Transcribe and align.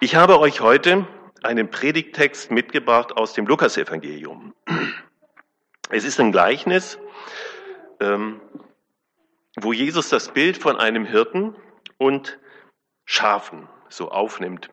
Ich 0.00 0.16
habe 0.16 0.40
euch 0.40 0.60
heute 0.60 1.06
einen 1.42 1.70
Predigttext 1.70 2.50
mitgebracht 2.50 3.12
aus 3.16 3.32
dem 3.32 3.46
Lukasevangelium. 3.46 4.52
Es 5.88 6.04
ist 6.04 6.18
ein 6.18 6.32
Gleichnis, 6.32 6.98
ähm, 8.00 8.40
wo 9.56 9.72
Jesus 9.72 10.08
das 10.08 10.32
Bild 10.32 10.58
von 10.58 10.76
einem 10.76 11.06
Hirten 11.06 11.54
und 11.96 12.38
Schafen 13.04 13.68
so 13.88 14.10
aufnimmt, 14.10 14.68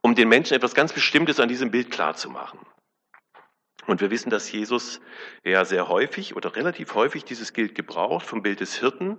um 0.00 0.16
den 0.16 0.28
Menschen 0.28 0.54
etwas 0.54 0.74
ganz 0.74 0.92
Bestimmtes 0.92 1.38
an 1.38 1.48
diesem 1.48 1.70
Bild 1.70 1.90
klarzumachen. 1.92 2.58
Und 3.86 4.00
wir 4.00 4.10
wissen, 4.10 4.28
dass 4.30 4.50
Jesus 4.50 5.00
ja 5.44 5.64
sehr 5.64 5.88
häufig 5.88 6.34
oder 6.34 6.56
relativ 6.56 6.94
häufig 6.94 7.24
dieses 7.24 7.52
Bild 7.52 7.74
gebraucht 7.74 8.26
vom 8.26 8.42
Bild 8.42 8.60
des 8.60 8.74
Hirten, 8.74 9.18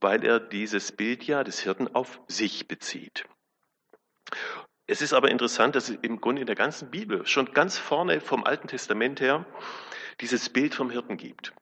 weil 0.00 0.24
er 0.24 0.40
dieses 0.40 0.90
Bild 0.90 1.24
ja 1.24 1.44
des 1.44 1.60
Hirten 1.60 1.94
auf 1.94 2.20
sich 2.26 2.66
bezieht. 2.66 3.24
Es 4.86 5.02
ist 5.02 5.12
aber 5.12 5.30
interessant, 5.30 5.76
dass 5.76 5.90
es 5.90 5.98
im 6.00 6.20
Grunde 6.20 6.40
in 6.40 6.46
der 6.46 6.56
ganzen 6.56 6.90
Bibel, 6.90 7.26
schon 7.26 7.52
ganz 7.52 7.76
vorne 7.76 8.20
vom 8.20 8.44
Alten 8.44 8.68
Testament 8.68 9.20
her, 9.20 9.44
dieses 10.20 10.48
Bild 10.48 10.74
vom 10.74 10.90
Hirten 10.90 11.16
gibt. 11.16 11.52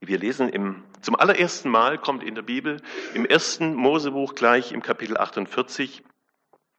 Wir 0.00 0.18
lesen 0.18 0.48
im, 0.48 0.84
zum 1.00 1.14
allerersten 1.14 1.70
Mal 1.70 1.98
kommt 1.98 2.24
in 2.24 2.34
der 2.34 2.42
Bibel 2.42 2.82
im 3.14 3.24
ersten 3.24 3.74
Mosebuch 3.74 4.34
gleich 4.34 4.72
im 4.72 4.82
Kapitel 4.82 5.16
48 5.16 6.02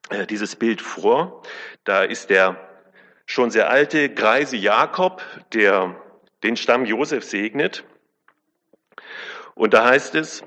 äh, 0.09 0.27
dieses 0.27 0.57
Bild 0.57 0.81
vor. 0.81 1.43
Da 1.85 2.03
ist 2.03 2.29
der 2.29 2.57
schon 3.25 3.49
sehr 3.49 3.69
alte 3.69 4.13
Greise 4.13 4.57
Jakob, 4.57 5.23
der 5.53 5.95
den 6.43 6.57
Stamm 6.57 6.85
Josef 6.85 7.23
segnet. 7.23 7.85
Und 9.55 9.73
da 9.73 9.85
heißt 9.85 10.15
es, 10.15 10.43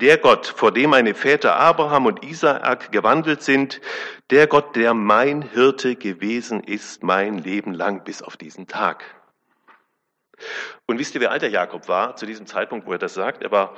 der 0.00 0.18
Gott, 0.18 0.46
vor 0.46 0.72
dem 0.72 0.90
meine 0.90 1.14
Väter 1.14 1.56
Abraham 1.56 2.06
und 2.06 2.24
Isaak 2.24 2.92
gewandelt 2.92 3.42
sind, 3.42 3.80
der 4.30 4.46
Gott, 4.46 4.76
der 4.76 4.92
mein 4.92 5.42
Hirte 5.42 5.96
gewesen 5.96 6.62
ist, 6.62 7.02
mein 7.02 7.38
Leben 7.38 7.72
lang 7.72 8.04
bis 8.04 8.22
auf 8.22 8.36
diesen 8.36 8.66
Tag. 8.66 9.04
Und 10.86 10.98
wisst 10.98 11.14
ihr, 11.14 11.20
wie 11.22 11.28
alt 11.28 11.42
der 11.42 11.50
Jakob 11.50 11.88
war 11.88 12.16
zu 12.16 12.26
diesem 12.26 12.46
Zeitpunkt, 12.46 12.86
wo 12.86 12.92
er 12.92 12.98
das 12.98 13.14
sagt? 13.14 13.42
Er 13.42 13.50
war 13.50 13.74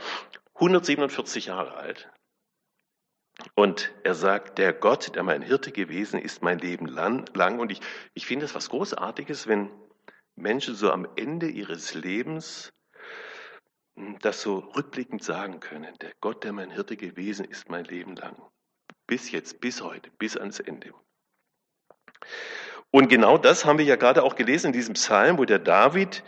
147 0.54 1.46
Jahre 1.46 1.74
alt. 1.74 2.10
Und 3.54 3.92
er 4.02 4.14
sagt, 4.14 4.58
der 4.58 4.72
Gott, 4.72 5.14
der 5.14 5.22
mein 5.22 5.42
Hirte 5.42 5.70
gewesen 5.70 6.20
ist, 6.20 6.42
mein 6.42 6.58
Leben 6.58 6.86
lang. 6.86 7.60
Und 7.60 7.70
ich, 7.70 7.80
ich 8.14 8.26
finde 8.26 8.44
es 8.44 8.54
was 8.56 8.70
Großartiges, 8.70 9.46
wenn 9.46 9.70
Menschen 10.34 10.74
so 10.74 10.90
am 10.90 11.06
Ende 11.14 11.48
ihres 11.48 11.94
Lebens 11.94 12.72
das 14.20 14.42
so 14.42 14.58
rückblickend 14.58 15.22
sagen 15.22 15.60
können. 15.60 15.94
Der 16.00 16.12
Gott, 16.20 16.44
der 16.44 16.52
mein 16.52 16.70
Hirte 16.70 16.96
gewesen 16.96 17.44
ist, 17.44 17.68
mein 17.68 17.84
Leben 17.84 18.16
lang. 18.16 18.36
Bis 19.06 19.30
jetzt, 19.30 19.60
bis 19.60 19.82
heute, 19.82 20.10
bis 20.18 20.36
ans 20.36 20.60
Ende. 20.60 20.92
Und 22.90 23.08
genau 23.08 23.36
das 23.36 23.64
haben 23.64 23.78
wir 23.78 23.84
ja 23.84 23.96
gerade 23.96 24.22
auch 24.22 24.34
gelesen 24.34 24.68
in 24.68 24.72
diesem 24.72 24.94
Psalm, 24.94 25.38
wo 25.38 25.44
der 25.44 25.58
David 25.58 26.24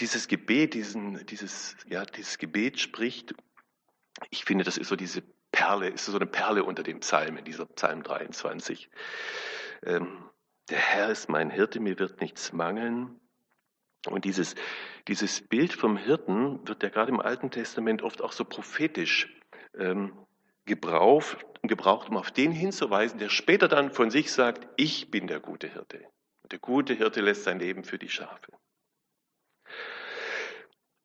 dieses 0.00 0.26
Gebet, 0.28 0.74
diesen, 0.74 1.24
dieses, 1.26 1.76
ja, 1.86 2.04
dieses 2.04 2.38
Gebet 2.38 2.80
spricht. 2.80 3.34
Ich 4.30 4.44
finde, 4.44 4.64
das 4.64 4.76
ist 4.76 4.88
so 4.88 4.96
diese 4.96 5.22
Perle, 5.52 5.88
ist 5.88 6.06
so 6.06 6.16
eine 6.16 6.26
Perle 6.26 6.64
unter 6.64 6.82
den 6.82 7.00
Psalmen, 7.00 7.44
dieser 7.44 7.66
Psalm 7.66 8.02
23. 8.02 8.90
Ähm, 9.84 10.28
der 10.68 10.78
Herr 10.78 11.10
ist 11.10 11.28
mein 11.28 11.50
Hirte, 11.50 11.80
mir 11.80 11.98
wird 11.98 12.20
nichts 12.20 12.52
mangeln. 12.52 13.20
Und 14.06 14.24
dieses, 14.24 14.54
dieses 15.08 15.40
Bild 15.40 15.72
vom 15.72 15.96
Hirten 15.96 16.66
wird 16.66 16.82
ja 16.82 16.88
gerade 16.88 17.10
im 17.10 17.20
Alten 17.20 17.50
Testament 17.50 18.02
oft 18.02 18.22
auch 18.22 18.32
so 18.32 18.44
prophetisch 18.44 19.28
ähm, 19.78 20.12
gebraucht, 20.66 21.44
gebraucht, 21.62 22.08
um 22.08 22.16
auf 22.16 22.30
den 22.30 22.52
hinzuweisen, 22.52 23.18
der 23.18 23.28
später 23.28 23.68
dann 23.68 23.90
von 23.90 24.10
sich 24.10 24.30
sagt, 24.32 24.68
ich 24.76 25.10
bin 25.10 25.26
der 25.26 25.40
gute 25.40 25.68
Hirte. 25.68 26.00
Der 26.50 26.58
gute 26.58 26.94
Hirte 26.94 27.20
lässt 27.20 27.44
sein 27.44 27.58
Leben 27.58 27.84
für 27.84 27.98
die 27.98 28.08
Schafe. 28.08 28.52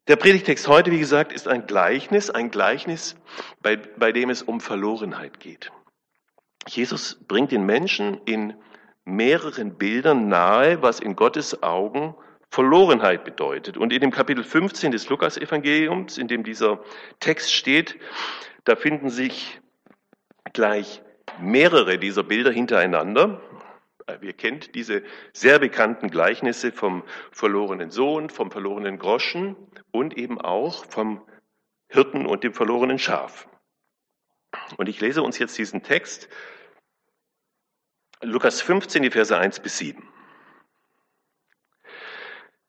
Der 0.07 0.17
Predigtext 0.17 0.67
heute, 0.67 0.91
wie 0.91 0.99
gesagt, 0.99 1.31
ist 1.31 1.47
ein 1.47 1.65
Gleichnis, 1.65 2.29
ein 2.29 2.51
Gleichnis, 2.51 3.15
bei, 3.61 3.75
bei 3.75 4.11
dem 4.11 4.29
es 4.29 4.43
um 4.43 4.59
Verlorenheit 4.61 5.39
geht. 5.39 5.71
Jesus 6.67 7.15
bringt 7.27 7.51
den 7.51 7.65
Menschen 7.65 8.21
in 8.25 8.53
mehreren 9.03 9.77
Bildern 9.77 10.27
nahe, 10.27 10.81
was 10.81 10.99
in 10.99 11.15
Gottes 11.15 11.63
Augen 11.63 12.15
Verlorenheit 12.55 13.25
bedeutet. 13.25 13.75
Und 13.75 13.91
in 13.91 13.99
dem 13.99 14.11
Kapitel 14.11 14.41
15 14.41 14.93
des 14.93 15.09
Lukas-Evangeliums, 15.09 16.17
in 16.17 16.29
dem 16.29 16.45
dieser 16.45 16.81
Text 17.19 17.53
steht, 17.53 17.99
da 18.63 18.77
finden 18.77 19.09
sich 19.09 19.59
gleich 20.53 21.01
mehrere 21.41 21.99
dieser 21.99 22.23
Bilder 22.23 22.51
hintereinander. 22.51 23.41
Wir 24.21 24.31
kennen 24.31 24.61
diese 24.73 25.03
sehr 25.33 25.59
bekannten 25.59 26.09
Gleichnisse 26.09 26.71
vom 26.71 27.03
verlorenen 27.33 27.91
Sohn, 27.91 28.29
vom 28.29 28.51
verlorenen 28.51 28.99
Groschen 28.99 29.57
und 29.91 30.17
eben 30.17 30.39
auch 30.39 30.85
vom 30.85 31.27
Hirten 31.89 32.25
und 32.25 32.45
dem 32.45 32.53
verlorenen 32.53 32.99
Schaf. 32.99 33.49
Und 34.77 34.87
ich 34.87 35.01
lese 35.01 35.23
uns 35.23 35.39
jetzt 35.39 35.57
diesen 35.57 35.83
Text, 35.83 36.29
Lukas 38.21 38.61
15, 38.61 39.03
die 39.03 39.11
Verse 39.11 39.37
1 39.37 39.59
bis 39.59 39.77
7. 39.79 40.14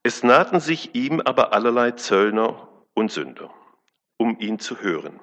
Es 0.06 0.22
nahten 0.22 0.60
sich 0.60 0.94
ihm 0.94 1.20
aber 1.20 1.52
allerlei 1.52 1.90
Zöllner 1.90 2.68
und 2.94 3.10
Sünder, 3.10 3.52
um 4.18 4.38
ihn 4.38 4.60
zu 4.60 4.80
hören. 4.80 5.18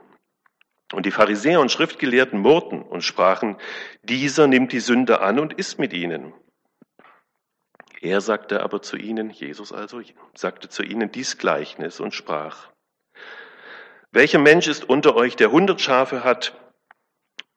Und 0.92 1.06
die 1.06 1.12
Pharisäer 1.12 1.62
und 1.62 1.72
Schriftgelehrten 1.72 2.38
murrten 2.38 2.82
und 2.82 3.02
sprachen, 3.02 3.56
dieser 4.02 4.46
nimmt 4.48 4.74
die 4.74 4.82
Sünder 4.82 5.22
an 5.22 5.40
und 5.40 5.54
isst 5.54 5.80
mit 5.80 5.94
ihnen. 5.94 6.34
Er 8.02 8.20
sagte 8.20 8.62
aber 8.62 8.82
zu 8.82 8.98
ihnen, 8.98 9.30
Jesus 9.30 9.72
also, 9.72 10.02
sagte 10.36 10.68
zu 10.68 10.84
ihnen 10.84 11.10
dies 11.14 11.38
Gleichnis 11.38 12.02
und 12.02 12.14
sprach, 12.14 12.68
welcher 14.12 14.40
Mensch 14.40 14.68
ist 14.68 14.90
unter 14.90 15.16
euch, 15.16 15.38
der 15.38 15.50
hundert 15.50 15.80
Schafe 15.80 16.26
hat 16.26 16.60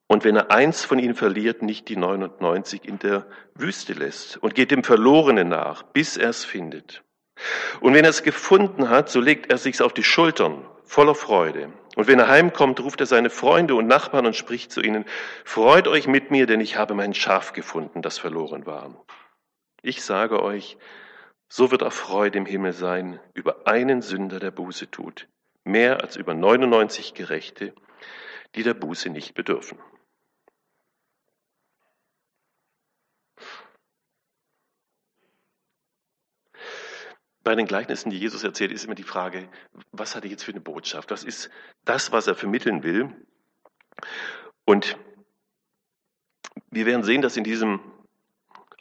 und 0.07 0.23
wenn 0.23 0.37
er 0.37 0.53
eins 0.53 0.85
von 0.85 1.01
ihnen 1.01 1.17
verliert, 1.17 1.61
nicht 1.61 1.89
die 1.89 1.97
99 1.97 2.85
in 2.85 3.01
der 3.01 3.27
Wüste 3.57 3.95
lässt 3.95 4.37
und 4.37 4.55
geht 4.55 4.71
dem 4.71 4.85
Verlorenen 4.85 5.49
nach, 5.49 5.83
bis 5.83 6.17
er 6.17 6.31
es 6.31 6.45
findet? 6.45 7.03
Und 7.81 7.95
wenn 7.95 8.05
er 8.05 8.11
es 8.11 8.23
gefunden 8.23 8.89
hat, 8.89 9.11
so 9.11 9.21
legt 9.21 9.51
er 9.51 9.59
sich's 9.59 9.81
auf 9.81 9.93
die 9.93 10.05
Schultern, 10.05 10.67
voller 10.85 11.15
Freude. 11.15 11.73
Und 11.97 12.09
wenn 12.09 12.19
er 12.19 12.29
heimkommt, 12.29 12.81
ruft 12.81 13.01
er 13.01 13.07
seine 13.07 13.31
Freunde 13.31 13.75
und 13.75 13.87
Nachbarn 13.87 14.27
und 14.27 14.37
spricht 14.37 14.71
zu 14.71 14.81
ihnen, 14.81 15.05
freut 15.45 15.89
euch 15.89 16.07
mit 16.07 16.31
mir, 16.31 16.47
denn 16.47 16.61
ich 16.61 16.77
habe 16.77 16.95
mein 16.95 17.15
Schaf 17.15 17.53
gefunden, 17.53 18.03
das 18.03 18.19
verloren 18.19 18.67
war. 18.67 19.05
Ich 19.83 20.03
sage 20.03 20.43
euch, 20.43 20.77
so 21.49 21.71
wird 21.71 21.83
auch 21.83 21.93
Freude 21.93 22.39
im 22.39 22.47
Himmel 22.47 22.73
sein 22.73 23.21
über 23.35 23.67
einen 23.67 24.03
Sünder, 24.03 24.41
der 24.41 24.51
Buße 24.51 24.91
tut, 24.91 25.29
mehr 25.65 26.03
als 26.03 26.17
über 26.17 26.35
99 26.35 27.15
Gerechte, 27.15 27.73
die 28.55 28.63
der 28.63 28.75
Buße 28.75 29.11
nicht 29.11 29.35
bedürfen. 29.35 29.79
Bei 37.47 37.55
den 37.55 37.67
Gleichnissen, 37.69 38.11
die 38.11 38.19
Jesus 38.19 38.43
erzählt, 38.43 38.73
ist 38.73 38.87
immer 38.87 38.97
die 38.97 39.05
Frage, 39.05 39.49
was 39.93 40.17
hat 40.17 40.25
er 40.25 40.31
jetzt 40.31 40.43
für 40.43 40.51
eine 40.51 40.61
Botschaft? 40.61 41.13
Was 41.13 41.23
ist 41.23 41.49
das, 41.85 42.11
was 42.11 42.27
er 42.27 42.35
vermitteln 42.35 42.83
will? 42.83 43.15
Und 44.65 44.99
wir 46.73 46.87
werden 46.87 47.05
sehen, 47.05 47.23
dass 47.23 47.37
in 47.37 47.45
diesem 47.45 47.79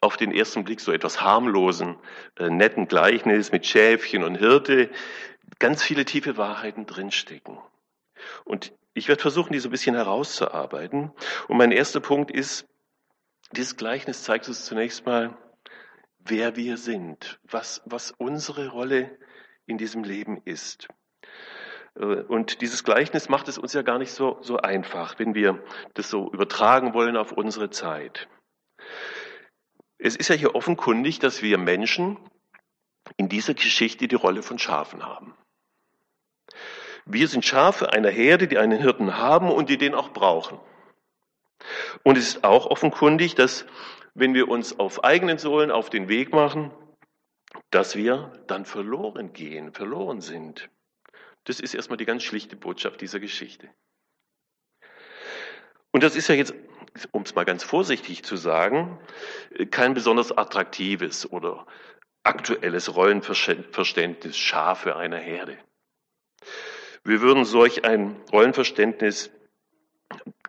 auf 0.02 0.18
den 0.18 0.32
ersten 0.32 0.64
Blick 0.64 0.80
so 0.80 0.92
etwas 0.92 1.22
harmlosen, 1.22 1.98
äh, 2.40 2.50
netten 2.50 2.88
Gleichnis 2.88 3.52
mit 3.52 3.68
Schäfchen 3.68 4.24
und 4.24 4.34
Hirte 4.34 4.90
ganz 5.60 5.84
viele 5.84 6.04
tiefe 6.04 6.36
Wahrheiten 6.36 6.88
drinstecken. 6.88 7.60
Und 8.46 8.74
ich 8.96 9.08
werde 9.08 9.22
versuchen, 9.22 9.54
die 9.54 9.60
so 9.60 9.70
ein 9.70 9.72
bisschen 9.74 9.94
herauszuarbeiten. 9.94 11.12
Und 11.48 11.58
mein 11.58 11.72
erster 11.72 12.00
Punkt 12.00 12.32
ist, 12.32 12.66
dieses 13.52 13.78
Gleichnis 13.78 14.24
zeigt 14.24 14.48
uns 14.48 14.66
zunächst 14.66 15.06
mal, 15.06 15.38
wer 16.26 16.56
wir 16.56 16.78
sind, 16.78 17.40
was, 17.44 17.82
was 17.86 18.12
unsere 18.12 18.70
Rolle 18.70 19.18
in 19.68 19.78
diesem 19.78 20.04
Leben 20.04 20.42
ist. 20.44 20.88
Äh, 21.96 22.04
und 22.04 22.62
dieses 22.62 22.84
Gleichnis 22.84 23.30
macht 23.30 23.48
es 23.48 23.58
uns 23.58 23.74
ja 23.74 23.84
gar 23.84 24.00
nicht 24.00 24.12
so, 24.12 24.38
so 24.42 24.58
einfach, 24.58 25.18
wenn 25.20 25.36
wir 25.36 25.64
das 25.94 26.10
so 26.10 26.32
übertragen 26.32 26.94
wollen 26.94 27.16
auf 27.16 27.32
unsere 27.32 27.70
Zeit. 27.70 28.28
Es 29.98 30.16
ist 30.16 30.28
ja 30.28 30.36
hier 30.36 30.56
offenkundig, 30.56 31.20
dass 31.20 31.42
wir 31.42 31.58
Menschen 31.58 32.18
in 33.18 33.30
dieser 33.30 33.54
Geschichte 33.54 34.08
die 34.08 34.16
Rolle 34.16 34.44
von 34.44 34.60
Schafen 34.60 35.06
haben. 35.06 35.36
Wir 37.06 37.28
sind 37.28 37.46
Schafe 37.46 37.94
einer 37.94 38.10
Herde, 38.10 38.48
die 38.48 38.58
einen 38.58 38.80
Hirten 38.80 39.18
haben 39.18 39.52
und 39.52 39.70
die 39.70 39.78
den 39.78 39.94
auch 39.94 40.10
brauchen. 40.10 40.60
Und 42.04 42.18
es 42.18 42.28
ist 42.28 42.44
auch 42.44 42.66
offenkundig, 42.66 43.36
dass 43.36 43.66
wenn 44.16 44.34
wir 44.34 44.48
uns 44.48 44.80
auf 44.80 45.04
eigenen 45.04 45.38
Sohlen 45.38 45.70
auf 45.70 45.90
den 45.90 46.08
Weg 46.10 46.34
machen, 46.34 46.72
dass 47.70 47.96
wir 47.96 48.32
dann 48.48 48.66
verloren 48.66 49.34
gehen, 49.34 49.74
verloren 49.74 50.22
sind. 50.22 50.70
Das 51.44 51.60
ist 51.60 51.76
erstmal 51.76 51.98
die 51.98 52.06
ganz 52.06 52.24
schlichte 52.24 52.56
Botschaft 52.56 53.02
dieser 53.02 53.20
Geschichte. 53.20 53.70
Und 55.92 56.04
das 56.04 56.16
ist 56.16 56.28
ja 56.28 56.36
jetzt, 56.36 56.54
um 57.12 57.22
es 57.22 57.36
mal 57.36 57.46
ganz 57.46 57.64
vorsichtig 57.64 58.24
zu 58.24 58.36
sagen, 58.36 59.00
kein 59.70 59.94
besonders 59.94 60.32
attraktives 60.32 61.30
oder 61.32 61.68
aktuelles 62.24 62.96
Rollenverständnis 62.96 64.38
Schafe 64.38 64.96
einer 64.96 65.20
Herde. 65.20 65.58
Wir 67.04 67.22
würden 67.22 67.46
solch 67.46 67.86
ein 67.86 68.20
Rollenverständnis 68.32 69.30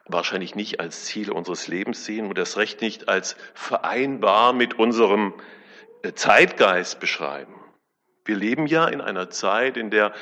wahrscheinlich 0.08 0.54
nicht 0.54 0.80
als 0.80 1.04
Ziel 1.04 1.30
unseres 1.30 1.68
Lebens 1.68 2.04
sehen 2.04 2.28
und 2.28 2.38
das 2.38 2.56
Recht 2.56 2.80
nicht 2.80 3.08
als 3.08 3.36
vereinbar 3.54 4.52
mit 4.52 4.78
unserem 4.78 5.34
äh, 6.02 6.12
Zeitgeist 6.12 7.00
beschreiben. 7.00 7.54
Wir 8.24 8.36
leben 8.36 8.66
ja 8.66 8.88
in 8.88 9.00
einer 9.00 9.30
Zeit, 9.30 9.76
in 9.76 9.90
der 9.90 10.12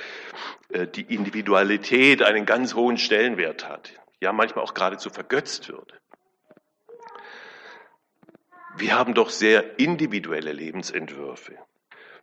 äh, 0.71 0.87
die 0.87 1.03
Individualität 1.15 2.23
einen 2.23 2.47
ganz 2.47 2.75
hohen 2.75 2.99
Stellenwert 2.99 3.69
hat, 3.69 3.93
ja 4.21 4.33
manchmal 4.33 4.65
auch 4.65 4.75
geradezu 4.75 5.11
vergötzt 5.11 5.69
wird. 5.69 5.95
Wir 8.77 8.99
haben 8.99 9.15
doch 9.15 9.31
sehr 9.31 9.79
individuelle 9.79 10.53
Lebensentwürfe. 10.53 11.57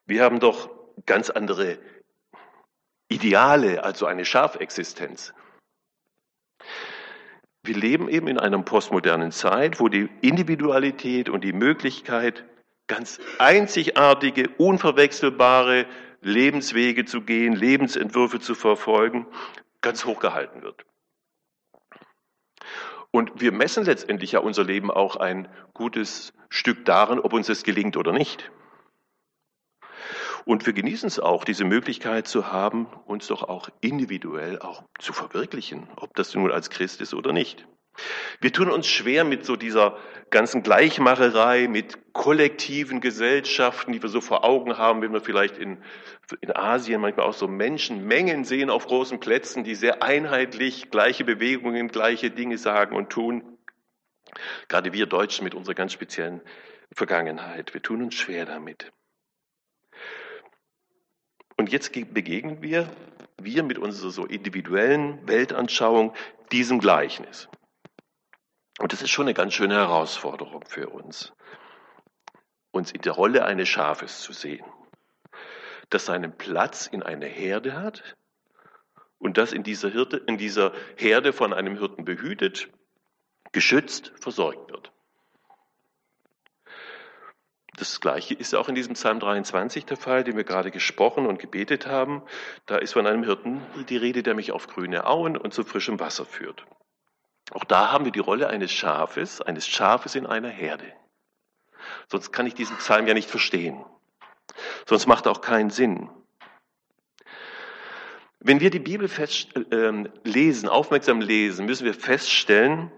Wir 0.06 0.24
haben 0.24 0.40
doch 0.40 0.70
ganz 1.06 1.30
andere 1.30 1.80
Ideale, 3.08 3.84
also 3.84 4.06
eine 4.06 4.26
Schafexistenz. 4.26 5.34
Wir 7.64 7.76
leben 7.76 8.10
eben 8.10 8.28
in 8.28 8.40
einer 8.40 8.62
postmodernen 8.64 9.32
Zeit, 9.32 9.80
wo 9.80 9.88
die 9.88 10.10
Individualität 10.22 11.30
und 11.30 11.44
die 11.44 11.54
Möglichkeit, 11.54 12.44
ganz 12.88 13.20
einzigartige, 13.38 14.50
unverwechselbare 14.58 15.86
Lebenswege 16.22 17.06
zu 17.06 17.22
gehen, 17.22 17.56
Lebensentwürfe 17.56 18.40
zu 18.40 18.56
verfolgen, 18.56 19.28
ganz 19.82 20.06
hoch 20.06 20.20
gehalten 20.20 20.62
wird. 20.62 20.86
Und 23.12 23.42
wir 23.42 23.52
messen 23.52 23.86
letztendlich 23.86 24.32
ja 24.34 24.40
unser 24.40 24.64
Leben 24.64 24.90
auch 24.90 25.18
ein 25.18 25.48
gutes 25.74 26.34
Stück 26.50 26.86
daran, 26.86 27.20
ob 27.20 27.34
uns 27.34 27.48
das 27.48 27.64
gelingt 27.64 27.98
oder 27.98 28.14
nicht. 28.14 28.52
Und 30.46 30.66
wir 30.66 30.74
genießen 30.74 31.08
es 31.08 31.20
auch, 31.20 31.44
diese 31.44 31.66
Möglichkeit 31.66 32.28
zu 32.28 32.52
haben, 32.52 32.88
uns 33.06 33.28
doch 33.28 33.44
auch 33.44 33.70
individuell 33.82 34.60
auch 34.60 34.84
zu 35.00 35.14
verwirklichen, 35.14 35.88
ob 35.96 36.16
das 36.16 36.34
nun 36.34 36.52
als 36.52 36.70
Christ 36.70 37.02
ist 37.02 37.14
oder 37.14 37.32
nicht. 37.34 37.68
Wir 38.40 38.52
tun 38.54 38.70
uns 38.70 38.88
schwer 38.88 39.24
mit 39.24 39.46
so 39.46 39.56
dieser 39.56 39.98
ganzen 40.30 40.64
Gleichmacherei, 40.64 41.68
mit 41.68 42.14
kollektiven 42.14 43.02
Gesellschaften, 43.02 43.92
die 43.92 44.02
wir 44.02 44.10
so 44.10 44.22
vor 44.22 44.46
Augen 44.46 44.78
haben, 44.78 45.02
wenn 45.02 45.14
wir 45.14 45.22
vielleicht 45.22 45.58
in, 45.58 45.78
in 46.40 46.56
Asien 46.56 47.02
manchmal 47.02 47.28
auch 47.28 47.34
so 47.34 47.48
Menschenmengen 47.48 48.46
sehen 48.46 48.70
auf 48.70 48.88
großen 48.88 49.20
Plätzen, 49.20 49.64
die 49.64 49.76
sehr 49.76 50.02
einheitlich 50.02 50.90
gleiche 50.90 51.26
Bewegungen, 51.26 51.90
gleiche 51.90 52.32
Dinge 52.32 52.58
sagen 52.58 52.96
und 52.96 53.10
tun. 53.10 53.58
Gerade 54.70 54.94
wir 54.94 55.06
Deutschen 55.06 55.44
mit 55.44 55.54
unserer 55.54 55.76
ganz 55.76 55.92
speziellen 55.92 56.42
Vergangenheit, 56.94 57.74
wir 57.74 57.82
tun 57.82 58.02
uns 58.02 58.16
schwer 58.16 58.46
damit. 58.46 58.92
Und 61.58 61.72
jetzt 61.72 61.92
begegnen 61.92 62.62
wir, 62.62 62.90
wir 63.38 63.64
mit 63.64 63.78
unserer 63.78 64.12
so 64.12 64.26
individuellen 64.26 65.28
Weltanschauung, 65.28 66.14
diesem 66.52 66.80
Gleichnis. 66.80 67.48
Und 68.80 68.94
das 68.94 69.02
ist 69.02 69.10
schon 69.10 69.26
eine 69.26 69.34
ganz 69.34 69.54
schöne 69.54 69.76
Herausforderung 69.76 70.64
für 70.68 70.90
uns, 70.90 71.34
uns 72.72 72.92
in 72.92 73.02
der 73.02 73.14
Rolle 73.14 73.46
eines 73.46 73.70
Schafes 73.70 74.22
zu 74.22 74.34
sehen, 74.34 74.66
das 75.90 76.06
seinen 76.06 76.36
Platz 76.36 76.88
in 76.88 77.04
einer 77.04 77.28
Herde 77.28 77.80
hat 77.80 78.16
und 79.20 79.38
das 79.38 79.54
in 79.54 79.64
dieser, 79.64 79.90
Hirte, 79.90 80.18
in 80.18 80.38
dieser 80.38 80.74
Herde 80.96 81.32
von 81.32 81.54
einem 81.54 81.78
Hirten 81.78 82.06
behütet, 82.06 82.70
geschützt, 83.52 84.14
versorgt 84.20 84.72
wird. 84.72 84.92
Das 87.82 88.00
Gleiche 88.00 88.36
ist 88.36 88.54
auch 88.54 88.70
in 88.70 88.76
diesem 88.76 88.94
Psalm 88.94 89.20
23 89.20 89.88
der 89.88 89.98
Fall, 89.98 90.24
den 90.24 90.38
wir 90.38 90.44
gerade 90.44 90.70
gesprochen 90.70 91.26
und 91.26 91.40
gebetet 91.40 91.88
haben. 91.88 92.22
Da 92.68 92.78
ist 92.78 92.94
von 92.94 93.08
einem 93.08 93.24
Hirten 93.24 93.60
die 93.90 93.98
Rede, 93.98 94.22
der 94.22 94.36
mich 94.36 94.52
auf 94.52 94.68
grüne 94.68 95.08
Auen 95.08 95.36
und 95.36 95.52
zu 95.52 95.64
frischem 95.64 96.00
Wasser 96.00 96.24
führt. 96.24 96.64
Auch 97.50 97.64
da 97.64 97.92
haben 97.92 98.06
wir 98.06 98.12
die 98.12 98.20
Rolle 98.20 98.50
eines 98.50 98.72
Schafes, 98.72 99.42
eines 99.42 99.68
Schafes 99.68 100.14
in 100.14 100.28
einer 100.28 100.50
Herde. 100.50 100.86
Sonst 102.08 102.32
kann 102.32 102.46
ich 102.46 102.54
diesen 102.54 102.78
Psalm 102.78 103.08
ja 103.08 103.16
nicht 103.16 103.32
verstehen. 103.32 103.84
Sonst 104.86 105.08
macht 105.08 105.26
er 105.26 105.32
auch 105.32 105.42
keinen 105.42 105.72
Sinn. 105.72 106.08
Wenn 108.40 108.60
wir 108.60 108.70
die 108.70 108.78
Bibel 108.78 109.10
äh, 109.10 110.04
lesen, 110.24 110.70
aufmerksam 110.70 111.20
lesen, 111.20 111.66
müssen 111.66 111.86
wir 111.86 111.96
feststellen, 111.96 112.92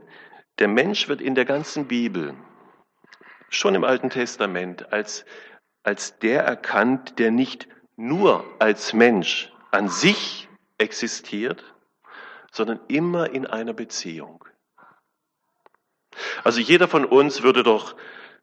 der 0.60 0.68
Mensch 0.68 1.08
wird 1.08 1.22
in 1.22 1.36
der 1.36 1.46
ganzen 1.46 1.88
Bibel 1.88 2.36
schon 3.56 3.76
im 3.76 3.84
Alten 3.84 4.10
Testament 4.10 4.92
als, 4.92 5.26
als 5.84 6.20
der 6.20 6.44
erkannt, 6.44 7.20
der 7.20 7.32
nicht 7.32 7.68
nur 7.96 8.46
als 8.60 8.94
Mensch 8.94 9.52
an 9.72 9.90
sich 9.90 10.48
existiert, 10.78 11.64
sondern 12.52 12.80
immer 12.88 13.32
in 13.32 13.46
einer 13.46 13.74
Beziehung. 13.74 14.46
Also 16.44 16.60
jeder 16.60 16.88
von 16.88 17.06
uns 17.06 17.42
würde 17.42 17.64
doch 17.64 17.96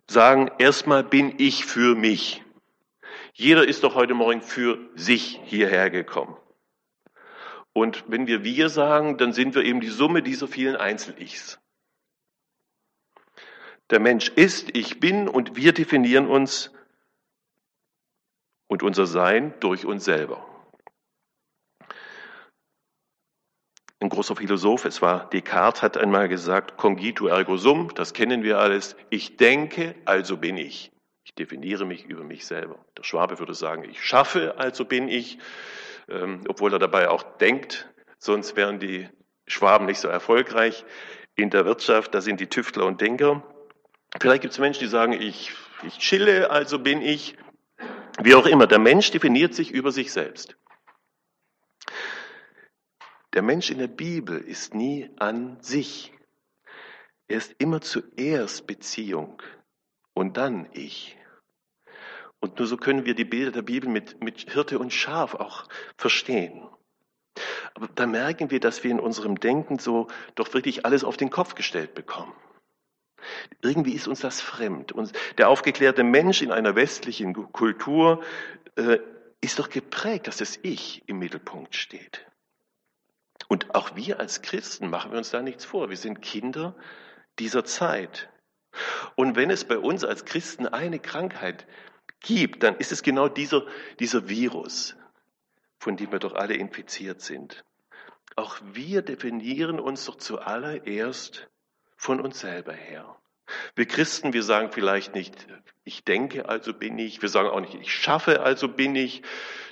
sagen, 0.08 0.50
erstmal 0.58 1.04
bin 1.04 1.34
ich 1.38 1.64
für 1.64 1.94
mich. 1.94 2.42
Jeder 3.32 3.66
ist 3.66 3.84
doch 3.84 3.94
heute 3.94 4.14
Morgen 4.14 4.42
für 4.42 4.78
sich 4.96 5.40
hierher 5.44 5.90
gekommen. 5.90 6.36
Und 7.72 8.04
wenn 8.08 8.26
wir 8.26 8.42
wir 8.42 8.68
sagen, 8.68 9.18
dann 9.18 9.32
sind 9.32 9.54
wir 9.54 9.64
eben 9.64 9.80
die 9.80 9.88
Summe 9.88 10.22
dieser 10.22 10.48
vielen 10.48 10.76
Einzel-Ichs. 10.76 11.59
Der 13.90 14.00
Mensch 14.00 14.28
ist, 14.28 14.76
ich 14.76 15.00
bin 15.00 15.28
und 15.28 15.56
wir 15.56 15.72
definieren 15.72 16.28
uns 16.28 16.70
und 18.68 18.84
unser 18.84 19.06
Sein 19.06 19.52
durch 19.58 19.84
uns 19.84 20.04
selber. 20.04 20.46
Ein 24.02 24.08
großer 24.08 24.36
Philosoph, 24.36 24.86
es 24.86 25.02
war 25.02 25.28
Descartes, 25.28 25.82
hat 25.82 25.98
einmal 25.98 26.28
gesagt, 26.28 26.78
cogito 26.78 27.26
ergo 27.26 27.58
sum, 27.58 27.92
das 27.94 28.14
kennen 28.14 28.42
wir 28.42 28.58
alles. 28.58 28.96
Ich 29.10 29.36
denke, 29.36 29.94
also 30.06 30.38
bin 30.38 30.56
ich. 30.56 30.90
Ich 31.24 31.34
definiere 31.34 31.84
mich 31.84 32.06
über 32.06 32.24
mich 32.24 32.46
selber. 32.46 32.78
Der 32.96 33.02
Schwabe 33.02 33.38
würde 33.38 33.54
sagen, 33.54 33.84
ich 33.84 34.02
schaffe, 34.02 34.56
also 34.56 34.84
bin 34.84 35.08
ich, 35.08 35.38
ähm, 36.08 36.44
obwohl 36.48 36.72
er 36.72 36.78
dabei 36.78 37.10
auch 37.10 37.22
denkt, 37.38 37.92
sonst 38.18 38.56
wären 38.56 38.78
die 38.78 39.08
Schwaben 39.46 39.84
nicht 39.84 40.00
so 40.00 40.08
erfolgreich 40.08 40.84
in 41.34 41.50
der 41.50 41.66
Wirtschaft. 41.66 42.14
Da 42.14 42.20
sind 42.20 42.40
die 42.40 42.48
Tüftler 42.48 42.86
und 42.86 43.00
Denker. 43.00 43.42
Vielleicht 44.18 44.42
gibt 44.42 44.52
es 44.52 44.58
Menschen, 44.58 44.80
die 44.80 44.88
sagen, 44.88 45.12
ich, 45.12 45.52
ich 45.82 45.98
chille, 45.98 46.50
also 46.50 46.78
bin 46.78 47.02
ich. 47.02 47.36
Wie 48.22 48.34
auch 48.34 48.46
immer, 48.46 48.66
der 48.66 48.78
Mensch 48.78 49.10
definiert 49.10 49.54
sich 49.54 49.70
über 49.70 49.92
sich 49.92 50.12
selbst. 50.12 50.56
Der 53.32 53.42
Mensch 53.42 53.70
in 53.70 53.78
der 53.78 53.86
Bibel 53.86 54.38
ist 54.40 54.74
nie 54.74 55.08
an 55.16 55.58
sich. 55.60 56.12
Er 57.28 57.38
ist 57.38 57.54
immer 57.58 57.80
zuerst 57.80 58.66
Beziehung 58.66 59.40
und 60.14 60.36
dann 60.36 60.68
ich. 60.72 61.16
Und 62.40 62.58
nur 62.58 62.66
so 62.66 62.76
können 62.76 63.04
wir 63.04 63.14
die 63.14 63.24
Bilder 63.24 63.52
der 63.52 63.62
Bibel 63.62 63.88
mit, 63.88 64.22
mit 64.22 64.50
Hirte 64.50 64.78
und 64.78 64.92
Schaf 64.92 65.34
auch 65.34 65.68
verstehen. 65.96 66.66
Aber 67.74 67.86
da 67.86 68.06
merken 68.06 68.50
wir, 68.50 68.58
dass 68.58 68.82
wir 68.82 68.90
in 68.90 68.98
unserem 68.98 69.38
Denken 69.38 69.78
so 69.78 70.08
doch 70.34 70.52
wirklich 70.52 70.84
alles 70.84 71.04
auf 71.04 71.16
den 71.16 71.30
Kopf 71.30 71.54
gestellt 71.54 71.94
bekommen. 71.94 72.32
Irgendwie 73.62 73.94
ist 73.94 74.08
uns 74.08 74.20
das 74.20 74.40
fremd. 74.40 74.92
Und 74.92 75.12
der 75.38 75.48
aufgeklärte 75.48 76.04
Mensch 76.04 76.42
in 76.42 76.52
einer 76.52 76.74
westlichen 76.74 77.34
Kultur 77.52 78.22
äh, 78.76 78.98
ist 79.40 79.58
doch 79.58 79.68
geprägt, 79.68 80.26
dass 80.26 80.38
das 80.38 80.58
Ich 80.62 81.02
im 81.06 81.18
Mittelpunkt 81.18 81.74
steht. 81.74 82.26
Und 83.48 83.74
auch 83.74 83.96
wir 83.96 84.20
als 84.20 84.42
Christen 84.42 84.90
machen 84.90 85.10
wir 85.10 85.18
uns 85.18 85.30
da 85.30 85.42
nichts 85.42 85.64
vor. 85.64 85.90
Wir 85.90 85.96
sind 85.96 86.22
Kinder 86.22 86.76
dieser 87.38 87.64
Zeit. 87.64 88.28
Und 89.16 89.36
wenn 89.36 89.50
es 89.50 89.64
bei 89.64 89.78
uns 89.78 90.04
als 90.04 90.24
Christen 90.24 90.66
eine 90.66 90.98
Krankheit 90.98 91.66
gibt, 92.20 92.62
dann 92.62 92.76
ist 92.76 92.92
es 92.92 93.02
genau 93.02 93.28
dieser, 93.28 93.66
dieser 93.98 94.28
Virus, 94.28 94.96
von 95.78 95.96
dem 95.96 96.12
wir 96.12 96.18
doch 96.18 96.34
alle 96.34 96.54
infiziert 96.54 97.20
sind. 97.20 97.64
Auch 98.36 98.58
wir 98.72 99.02
definieren 99.02 99.80
uns 99.80 100.04
doch 100.04 100.16
zuallererst 100.16 101.48
von 102.00 102.18
uns 102.18 102.40
selber 102.40 102.72
her. 102.72 103.14
Wir 103.74 103.86
Christen, 103.86 104.32
wir 104.32 104.42
sagen 104.42 104.72
vielleicht 104.72 105.14
nicht, 105.14 105.46
ich 105.84 106.02
denke, 106.02 106.48
also 106.48 106.72
bin 106.72 106.98
ich. 106.98 107.20
Wir 107.20 107.28
sagen 107.28 107.50
auch 107.50 107.60
nicht, 107.60 107.74
ich 107.74 107.94
schaffe, 107.94 108.40
also 108.40 108.68
bin 108.68 108.96
ich. 108.96 109.22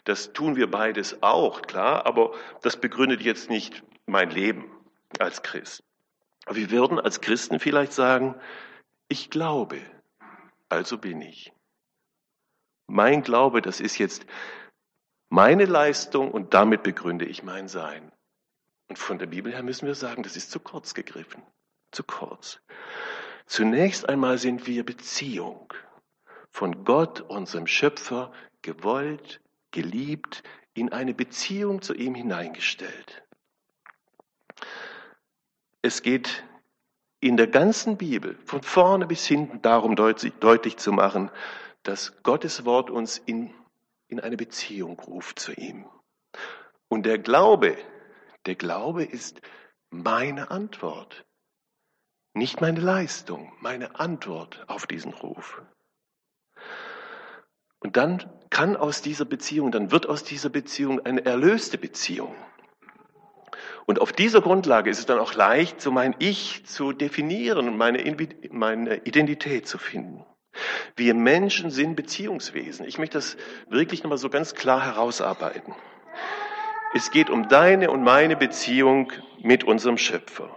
Das 0.05 0.35
tun 0.35 0.55
wir 0.55 0.71
beides 0.71 1.23
auch, 1.23 1.63
klar, 1.63 2.05
aber 2.05 2.35
das 2.61 2.77
begründet 2.77 3.23
jetzt 3.23 3.49
nicht 3.49 3.83
mein 4.05 4.29
Leben 4.29 4.71
als 5.19 5.43
Christ. 5.43 5.83
Wir 6.51 6.71
würden 6.71 7.01
als 7.01 7.23
Christen 7.23 7.61
vielleicht 7.61 7.95
sagen, 7.95 8.35
ich 9.09 9.31
glaube, 9.31 9.81
also 10.69 10.99
bin 10.99 11.23
ich. 11.23 11.53
Mein 12.87 13.23
Glaube, 13.23 13.63
das 13.63 13.81
ist 13.81 13.97
jetzt 13.97 14.27
meine 15.31 15.65
Leistung 15.65 16.31
und 16.31 16.53
damit 16.53 16.83
begründe 16.83 17.25
ich 17.25 17.43
mein 17.43 17.69
Sein. 17.69 18.13
Und 18.89 18.99
von 18.99 19.19
der 19.19 19.27
Bibel 19.27 19.53
her 19.53 19.63
müssen 19.63 19.87
wir 19.87 19.95
sagen, 19.95 20.23
das 20.23 20.37
ist 20.37 20.51
zu 20.51 20.61
kurz 20.61 20.93
gegriffen. 20.93 21.43
Zu 21.91 22.03
kurz. 22.03 22.61
Zunächst 23.47 24.09
einmal 24.09 24.39
sind 24.39 24.67
wir 24.67 24.85
Beziehung. 24.85 25.73
Von 26.51 26.85
Gott, 26.85 27.21
unserem 27.21 27.67
Schöpfer, 27.67 28.33
gewollt, 28.63 29.41
geliebt, 29.71 30.43
in 30.75 30.93
eine 30.93 31.15
Beziehung 31.15 31.83
zu 31.83 31.95
ihm 31.95 32.15
hineingestellt. 32.15 33.23
Es 35.83 36.03
geht 36.03 36.45
in 37.21 37.37
der 37.37 37.47
ganzen 37.47 37.97
Bibel 37.97 38.37
von 38.45 38.63
vorne 38.63 39.07
bis 39.07 39.27
hinten 39.27 39.63
darum 39.63 39.97
deutlich, 39.97 40.35
deutlich 40.35 40.77
zu 40.77 40.93
machen, 40.93 41.31
dass 41.83 42.23
Gottes 42.23 42.65
Wort 42.65 42.91
uns 42.91 43.19
in, 43.19 43.53
in 44.09 44.21
eine 44.21 44.37
Beziehung 44.37 44.99
ruft 45.01 45.39
zu 45.39 45.53
ihm. 45.53 45.87
Und 46.89 47.07
der 47.07 47.19
Glaube, 47.19 47.77
der 48.47 48.55
Glaube 48.55 49.05
ist 49.05 49.41
meine 49.91 50.51
Antwort, 50.51 51.25
nicht 52.35 52.61
meine 52.61 52.81
Leistung, 52.81 53.53
meine 53.61 53.99
Antwort 53.99 54.65
auf 54.69 54.87
diesen 54.87 55.13
Ruf. 55.13 55.63
Und 57.81 57.97
dann 57.97 58.31
kann 58.51 58.77
aus 58.77 59.03
dieser 59.03 59.25
Beziehung, 59.25 59.71
dann 59.71 59.91
wird 59.91 60.09
aus 60.09 60.25
dieser 60.25 60.49
Beziehung 60.49 61.05
eine 61.05 61.25
erlöste 61.25 61.79
Beziehung. 61.79 62.35
Und 63.87 64.01
auf 64.01 64.13
dieser 64.13 64.43
Grundlage 64.43 64.91
ist 64.91 64.99
es 64.99 65.07
dann 65.07 65.19
auch 65.19 65.35
leicht, 65.35 65.81
so 65.81 65.91
mein 65.91 66.15
Ich 66.19 66.67
zu 66.67 66.93
definieren 66.93 67.69
und 67.69 67.77
meine, 67.77 68.17
meine 68.51 68.97
Identität 69.07 69.67
zu 69.67 69.79
finden. 69.79 70.25
Wir 70.97 71.15
Menschen 71.15 71.71
sind 71.71 71.95
Beziehungswesen. 71.95 72.87
Ich 72.87 72.99
möchte 72.99 73.17
das 73.17 73.37
wirklich 73.69 74.03
nochmal 74.03 74.19
so 74.19 74.29
ganz 74.29 74.55
klar 74.55 74.85
herausarbeiten. 74.85 75.75
Es 76.95 77.11
geht 77.11 77.31
um 77.31 77.49
deine 77.49 77.91
und 77.91 78.03
meine 78.03 78.37
Beziehung 78.37 79.13
mit 79.41 79.65
unserem 79.65 79.99
Schöpfer. 79.99 80.51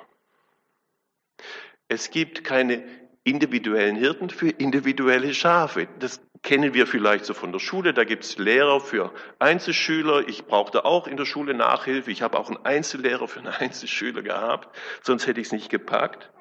Es 1.92 2.10
gibt 2.10 2.46
keine 2.46 2.84
individuellen 3.26 3.98
Hirten 3.98 4.30
für 4.30 4.48
individuelle 4.48 5.34
Schafe. 5.34 5.90
Das 6.00 6.22
kennen 6.42 6.74
wir 6.74 6.88
vielleicht 6.88 7.26
so 7.26 7.34
von 7.34 7.52
der 7.52 7.60
Schule. 7.60 7.94
Da 7.94 8.06
gibt 8.06 8.24
es 8.24 8.38
Lehrer 8.38 8.80
für 8.80 9.12
Einzelschüler. 9.40 10.26
Ich 10.26 10.46
brauchte 10.46 10.86
auch 10.86 11.06
in 11.06 11.18
der 11.18 11.26
Schule 11.26 11.54
Nachhilfe. 11.54 12.10
Ich 12.10 12.22
habe 12.22 12.40
auch 12.40 12.48
einen 12.48 12.66
Einzellehrer 12.66 13.28
für 13.28 13.40
einen 13.40 13.54
Einzelschüler 13.60 14.22
gehabt, 14.22 14.74
sonst 15.04 15.28
hätte 15.28 15.42
ich 15.42 15.48
es 15.48 15.52
nicht 15.52 15.68
gepackt. 15.68 16.32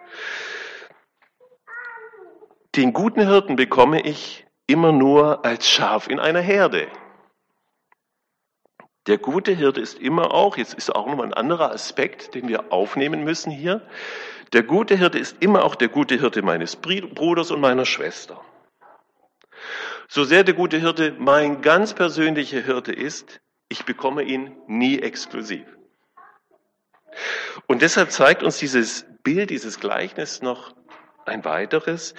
Den 2.77 2.93
guten 2.93 3.27
Hirten 3.27 3.57
bekomme 3.57 4.03
ich 4.03 4.47
immer 4.69 4.93
nur 4.93 5.45
als 5.45 5.69
Schaf 5.69 6.07
in 6.07 6.21
einer 6.21 6.43
Herde. 6.43 6.87
Der 9.07 9.19
gute 9.19 9.53
Hirte 9.53 9.81
ist 9.81 9.99
immer 9.99 10.35
auch, 10.35 10.57
jetzt 10.57 10.75
ist 10.75 10.95
auch 10.95 11.07
nochmal 11.07 11.27
ein 11.27 11.35
anderer 11.35 11.73
Aspekt, 11.73 12.35
den 12.35 12.49
wir 12.49 12.73
aufnehmen 12.73 13.25
müssen 13.25 13.51
hier. 13.51 13.87
Der 14.53 14.63
gute 14.63 14.97
Hirte 14.97 15.19
ist 15.19 15.37
immer 15.41 15.65
auch 15.65 15.75
der 15.75 15.89
gute 15.89 16.17
Hirte 16.17 16.43
meines 16.43 16.77
Bruders 16.77 17.51
und 17.51 17.61
meiner 17.61 17.87
Schwester. 17.87 18.41
So 20.09 20.25
sehr 20.25 20.45
der 20.45 20.55
gute 20.55 20.79
Hirte 20.79 21.15
mein 21.19 21.63
ganz 21.63 21.95
persönlicher 21.95 22.61
Hirte 22.61 22.93
ist, 22.93 23.41
ich 23.69 23.85
bekomme 23.85 24.25
ihn 24.25 24.57
nie 24.67 24.99
exklusiv. 24.99 25.65
Und 27.67 27.83
deshalb 27.83 28.11
zeigt 28.11 28.43
uns 28.43 28.59
dieses 28.59 29.07
Bild, 29.23 29.51
dieses 29.51 29.81
Gleichnis 29.81 30.43
noch 30.43 30.75
ein 31.27 31.45
weiteres. 31.45 32.15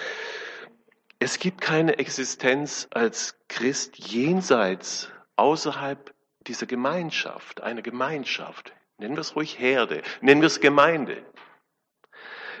Es 1.18 1.38
gibt 1.38 1.60
keine 1.60 1.98
Existenz 1.98 2.88
als 2.90 3.36
Christ 3.48 3.98
jenseits, 3.98 5.10
außerhalb 5.36 6.12
dieser 6.46 6.66
Gemeinschaft, 6.66 7.60
einer 7.60 7.82
Gemeinschaft. 7.82 8.72
Nennen 8.98 9.16
wir 9.16 9.20
es 9.20 9.36
ruhig 9.36 9.58
Herde, 9.58 10.02
nennen 10.20 10.40
wir 10.40 10.46
es 10.46 10.60
Gemeinde. 10.60 11.24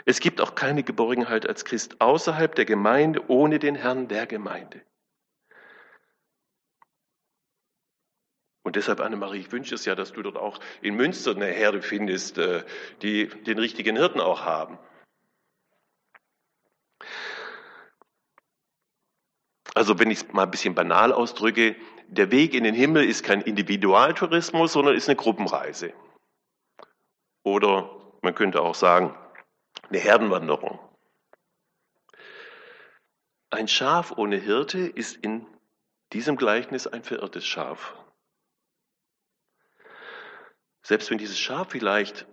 Es 0.04 0.18
gibt 0.18 0.40
auch 0.40 0.54
keine 0.54 0.82
Geborgenheit 0.82 1.46
als 1.46 1.64
Christ 1.64 2.00
außerhalb 2.00 2.54
der 2.54 2.64
Gemeinde 2.64 3.22
ohne 3.28 3.58
den 3.58 3.76
Herrn 3.76 4.08
der 4.08 4.26
Gemeinde. 4.26 4.82
Und 8.64 8.76
deshalb, 8.76 9.00
Annemarie, 9.00 9.40
ich 9.40 9.52
wünsche 9.52 9.74
es 9.74 9.84
ja, 9.84 9.94
dass 9.94 10.12
du 10.12 10.22
dort 10.22 10.36
auch 10.36 10.60
in 10.80 10.94
Münster 10.94 11.32
eine 11.32 11.46
Herde 11.46 11.82
findest, 11.82 12.38
äh, 12.38 12.64
die 13.02 13.26
den 13.26 13.58
richtigen 13.58 13.96
Hirten 13.96 14.20
auch 14.20 14.42
haben. 14.42 14.78
Also 19.74 19.98
wenn 19.98 20.10
ich 20.10 20.22
es 20.22 20.32
mal 20.32 20.44
ein 20.44 20.50
bisschen 20.50 20.74
banal 20.74 21.12
ausdrücke, 21.12 21.76
der 22.12 22.30
Weg 22.30 22.52
in 22.52 22.64
den 22.64 22.74
Himmel 22.74 23.08
ist 23.08 23.24
kein 23.24 23.40
Individualtourismus, 23.40 24.74
sondern 24.74 24.94
ist 24.94 25.08
eine 25.08 25.16
Gruppenreise. 25.16 25.94
Oder 27.42 27.90
man 28.20 28.34
könnte 28.34 28.60
auch 28.60 28.74
sagen, 28.74 29.16
eine 29.88 29.98
Herdenwanderung. 29.98 30.78
Ein 33.48 33.66
Schaf 33.66 34.12
ohne 34.18 34.36
Hirte 34.36 34.80
ist 34.80 35.16
in 35.16 35.46
diesem 36.12 36.36
Gleichnis 36.36 36.86
ein 36.86 37.02
verirrtes 37.02 37.46
Schaf. 37.46 37.94
Selbst 40.82 41.10
wenn 41.10 41.18
dieses 41.18 41.38
Schaf 41.38 41.70
vielleicht 41.70 42.26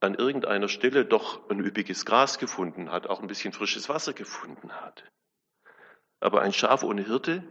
an 0.00 0.14
irgendeiner 0.14 0.68
Stelle 0.68 1.06
doch 1.06 1.48
ein 1.48 1.60
üppiges 1.60 2.04
Gras 2.04 2.38
gefunden 2.38 2.90
hat, 2.90 3.06
auch 3.06 3.20
ein 3.20 3.28
bisschen 3.28 3.54
frisches 3.54 3.88
Wasser 3.88 4.12
gefunden 4.12 4.72
hat. 4.72 5.04
Aber 6.20 6.42
ein 6.42 6.52
Schaf 6.52 6.82
ohne 6.82 7.02
Hirte 7.02 7.44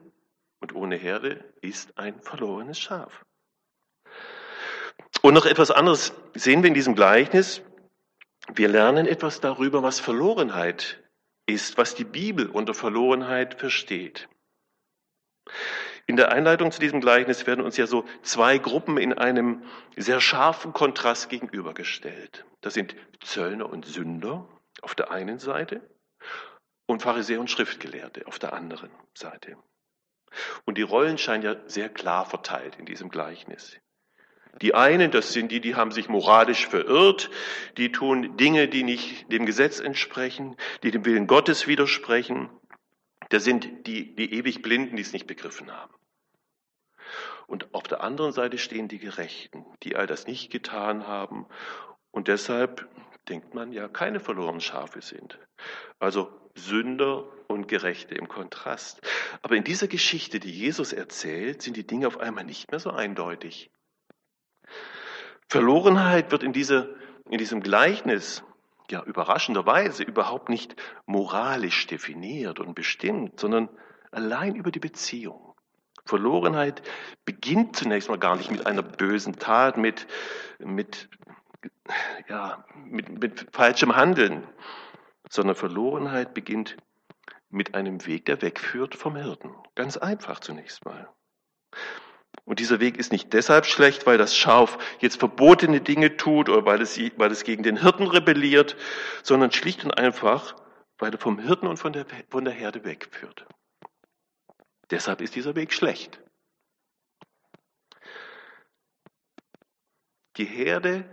und 0.61 0.73
ohne 0.75 0.95
Herde 0.95 1.43
ist 1.61 1.97
ein 1.97 2.21
verlorenes 2.21 2.79
Schaf. 2.79 3.25
Und 5.21 5.33
noch 5.33 5.45
etwas 5.45 5.71
anderes 5.71 6.13
sehen 6.33 6.63
wir 6.63 6.69
in 6.69 6.73
diesem 6.73 6.95
Gleichnis. 6.95 7.61
Wir 8.53 8.69
lernen 8.69 9.05
etwas 9.05 9.41
darüber, 9.41 9.83
was 9.83 9.99
Verlorenheit 9.99 11.03
ist, 11.45 11.77
was 11.77 11.95
die 11.95 12.05
Bibel 12.05 12.47
unter 12.47 12.73
Verlorenheit 12.73 13.55
versteht. 13.55 14.29
In 16.07 16.15
der 16.15 16.31
Einleitung 16.31 16.71
zu 16.71 16.79
diesem 16.79 17.01
Gleichnis 17.01 17.45
werden 17.45 17.63
uns 17.63 17.77
ja 17.77 17.87
so 17.87 18.05
zwei 18.21 18.57
Gruppen 18.57 18.97
in 18.97 19.13
einem 19.13 19.63
sehr 19.95 20.21
scharfen 20.21 20.73
Kontrast 20.73 21.29
gegenübergestellt. 21.29 22.45
Das 22.61 22.73
sind 22.73 22.95
Zöllner 23.21 23.69
und 23.69 23.85
Sünder 23.85 24.47
auf 24.81 24.95
der 24.95 25.11
einen 25.11 25.39
Seite 25.39 25.81
und 26.85 27.01
Pharisäer 27.01 27.39
und 27.39 27.49
Schriftgelehrte 27.49 28.27
auf 28.27 28.39
der 28.39 28.53
anderen 28.53 28.89
Seite. 29.13 29.57
Und 30.65 30.77
die 30.77 30.83
Rollen 30.83 31.17
scheinen 31.17 31.43
ja 31.43 31.55
sehr 31.67 31.89
klar 31.89 32.25
verteilt 32.25 32.77
in 32.77 32.85
diesem 32.85 33.09
Gleichnis. 33.09 33.77
Die 34.61 34.75
einen, 34.75 35.11
das 35.11 35.31
sind 35.31 35.51
die, 35.51 35.61
die 35.61 35.75
haben 35.75 35.91
sich 35.91 36.09
moralisch 36.09 36.67
verirrt, 36.67 37.29
die 37.77 37.91
tun 37.91 38.35
Dinge, 38.37 38.67
die 38.67 38.83
nicht 38.83 39.31
dem 39.31 39.45
Gesetz 39.45 39.79
entsprechen, 39.79 40.57
die 40.83 40.91
dem 40.91 41.05
Willen 41.05 41.27
Gottes 41.27 41.67
widersprechen. 41.67 42.49
Das 43.29 43.43
sind 43.43 43.87
die, 43.87 44.13
die 44.15 44.33
ewig 44.33 44.61
Blinden, 44.61 44.97
die 44.97 45.01
es 45.01 45.13
nicht 45.13 45.25
begriffen 45.25 45.71
haben. 45.71 45.93
Und 47.47 47.73
auf 47.73 47.83
der 47.83 48.01
anderen 48.01 48.33
Seite 48.33 48.57
stehen 48.57 48.87
die 48.87 48.99
Gerechten, 48.99 49.65
die 49.83 49.95
all 49.95 50.07
das 50.07 50.27
nicht 50.27 50.51
getan 50.51 51.07
haben 51.07 51.47
und 52.11 52.27
deshalb 52.27 52.87
denkt 53.29 53.53
man 53.53 53.71
ja 53.71 53.87
keine 53.87 54.19
verlorenen 54.19 54.61
Schafe 54.61 55.01
sind. 55.01 55.39
Also 55.99 56.31
Sünder 56.55 57.25
und 57.47 57.67
Gerechte 57.67 58.15
im 58.15 58.27
Kontrast. 58.27 59.01
Aber 59.41 59.55
in 59.55 59.63
dieser 59.63 59.87
Geschichte, 59.87 60.39
die 60.39 60.51
Jesus 60.51 60.93
erzählt, 60.93 61.61
sind 61.61 61.77
die 61.77 61.85
Dinge 61.85 62.07
auf 62.07 62.19
einmal 62.19 62.43
nicht 62.43 62.71
mehr 62.71 62.79
so 62.79 62.91
eindeutig. 62.91 63.71
Verlorenheit 65.47 66.31
wird 66.31 66.43
in, 66.43 66.53
diese, 66.53 66.95
in 67.29 67.37
diesem 67.37 67.61
Gleichnis 67.61 68.43
ja 68.89 69.03
überraschenderweise 69.03 70.03
überhaupt 70.03 70.49
nicht 70.49 70.75
moralisch 71.05 71.87
definiert 71.87 72.59
und 72.59 72.75
bestimmt, 72.75 73.39
sondern 73.39 73.69
allein 74.11 74.55
über 74.55 74.71
die 74.71 74.79
Beziehung. 74.79 75.55
Verlorenheit 76.05 76.81
beginnt 77.25 77.75
zunächst 77.75 78.09
mal 78.09 78.17
gar 78.17 78.35
nicht 78.35 78.51
mit 78.51 78.65
einer 78.65 78.81
bösen 78.81 79.39
Tat, 79.39 79.77
mit, 79.77 80.07
mit, 80.59 81.09
ja, 82.27 82.65
mit, 82.75 83.21
mit 83.21 83.47
falschem 83.51 83.95
Handeln, 83.95 84.47
sondern 85.29 85.55
Verlorenheit 85.55 86.33
beginnt 86.33 86.77
mit 87.49 87.75
einem 87.75 88.05
Weg, 88.05 88.25
der 88.25 88.41
wegführt 88.41 88.95
vom 88.95 89.15
Hirten. 89.15 89.53
Ganz 89.75 89.97
einfach 89.97 90.39
zunächst 90.39 90.85
mal. 90.85 91.09
Und 92.45 92.59
dieser 92.59 92.79
Weg 92.79 92.97
ist 92.97 93.11
nicht 93.11 93.33
deshalb 93.33 93.65
schlecht, 93.65 94.05
weil 94.05 94.17
das 94.17 94.35
Schaf 94.35 94.77
jetzt 94.99 95.19
verbotene 95.19 95.81
Dinge 95.81 96.17
tut 96.17 96.49
oder 96.49 96.65
weil 96.65 96.81
es, 96.81 96.97
weil 97.17 97.31
es 97.31 97.43
gegen 97.43 97.63
den 97.63 97.81
Hirten 97.81 98.07
rebelliert, 98.07 98.75
sondern 99.23 99.51
schlicht 99.51 99.83
und 99.83 99.97
einfach, 99.97 100.55
weil 100.97 101.11
er 101.11 101.19
vom 101.19 101.39
Hirten 101.39 101.67
und 101.67 101.77
von 101.77 101.93
der, 101.93 102.05
von 102.29 102.45
der 102.45 102.53
Herde 102.53 102.83
wegführt. 102.83 103.45
Deshalb 104.89 105.21
ist 105.21 105.35
dieser 105.35 105.55
Weg 105.55 105.73
schlecht. 105.73 106.19
Die 110.37 110.45
Herde 110.45 111.05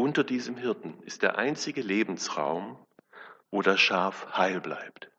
unter 0.00 0.24
diesem 0.24 0.56
Hirten 0.56 0.98
ist 1.02 1.22
der 1.22 1.36
einzige 1.36 1.82
Lebensraum, 1.82 2.78
wo 3.50 3.62
das 3.62 3.80
Schaf 3.80 4.26
heil 4.36 4.60
bleibt. 4.60 5.10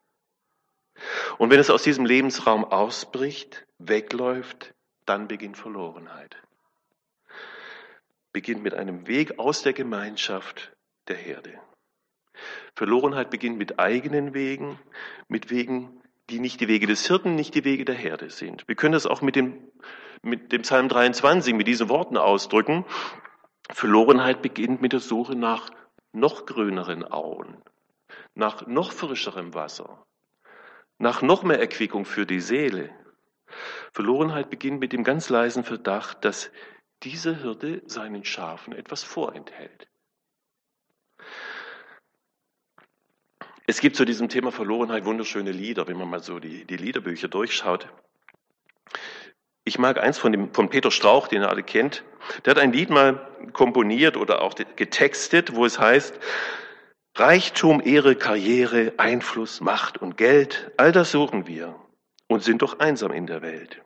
Und 1.37 1.49
wenn 1.49 1.59
es 1.59 1.69
aus 1.69 1.83
diesem 1.83 2.05
Lebensraum 2.05 2.65
ausbricht, 2.65 3.65
wegläuft, 3.77 4.73
dann 5.05 5.27
beginnt 5.27 5.57
Verlorenheit. 5.57 6.35
Beginnt 8.33 8.63
mit 8.63 8.73
einem 8.73 9.07
Weg 9.07 9.39
aus 9.39 9.61
der 9.61 9.73
Gemeinschaft 9.73 10.75
der 11.07 11.17
Herde. 11.17 11.59
Verlorenheit 12.75 13.29
beginnt 13.29 13.57
mit 13.57 13.79
eigenen 13.79 14.33
Wegen, 14.33 14.79
mit 15.27 15.49
Wegen, 15.49 16.01
die 16.29 16.39
nicht 16.39 16.59
die 16.61 16.67
Wege 16.67 16.87
des 16.87 17.05
Hirten, 17.07 17.35
nicht 17.35 17.53
die 17.55 17.65
Wege 17.65 17.85
der 17.85 17.95
Herde 17.95 18.29
sind. 18.29 18.67
Wir 18.67 18.75
können 18.75 18.93
das 18.93 19.05
auch 19.05 19.21
mit 19.21 19.35
dem, 19.35 19.69
mit 20.21 20.51
dem 20.51 20.61
Psalm 20.61 20.87
23, 20.87 21.53
mit 21.53 21.67
diesen 21.67 21.89
Worten 21.89 22.17
ausdrücken. 22.17 22.85
Verlorenheit 23.73 24.41
beginnt 24.41 24.81
mit 24.81 24.93
der 24.93 24.99
Suche 24.99 25.35
nach 25.35 25.69
noch 26.11 26.45
grüneren 26.45 27.03
Auen, 27.09 27.61
nach 28.35 28.67
noch 28.67 28.91
frischerem 28.91 29.53
Wasser, 29.53 30.05
nach 30.97 31.21
noch 31.21 31.43
mehr 31.43 31.59
Erquickung 31.59 32.05
für 32.05 32.25
die 32.25 32.41
Seele. 32.41 32.89
Verlorenheit 33.93 34.49
beginnt 34.49 34.79
mit 34.79 34.93
dem 34.93 35.03
ganz 35.03 35.29
leisen 35.29 35.63
Verdacht, 35.63 36.23
dass 36.25 36.51
dieser 37.03 37.35
Hirte 37.35 37.81
seinen 37.85 38.23
Schafen 38.23 38.73
etwas 38.73 39.03
vorenthält. 39.03 39.87
Es 43.67 43.79
gibt 43.79 43.95
zu 43.95 44.05
diesem 44.05 44.27
Thema 44.27 44.51
Verlorenheit 44.51 45.05
wunderschöne 45.05 45.51
Lieder, 45.51 45.87
wenn 45.87 45.97
man 45.97 46.09
mal 46.09 46.21
so 46.21 46.39
die, 46.39 46.65
die 46.65 46.77
Liederbücher 46.77 47.29
durchschaut. 47.29 47.87
Ich 49.63 49.77
mag 49.77 49.99
eins 49.99 50.17
von, 50.17 50.31
dem, 50.31 50.53
von 50.53 50.69
Peter 50.69 50.91
Strauch, 50.91 51.27
den 51.27 51.41
ihr 51.43 51.49
alle 51.49 51.63
kennt. 51.63 52.03
Der 52.45 52.51
hat 52.51 52.59
ein 52.59 52.73
Lied 52.73 52.89
mal 52.89 53.27
komponiert 53.53 54.17
oder 54.17 54.41
auch 54.41 54.55
getextet, 54.55 55.55
wo 55.55 55.65
es 55.65 55.79
heißt, 55.79 56.19
Reichtum, 57.15 57.81
Ehre, 57.83 58.15
Karriere, 58.15 58.93
Einfluss, 58.97 59.61
Macht 59.61 59.97
und 59.97 60.17
Geld, 60.17 60.71
all 60.77 60.91
das 60.91 61.11
suchen 61.11 61.45
wir 61.45 61.75
und 62.27 62.43
sind 62.43 62.61
doch 62.61 62.79
einsam 62.79 63.11
in 63.11 63.27
der 63.27 63.41
Welt. 63.41 63.81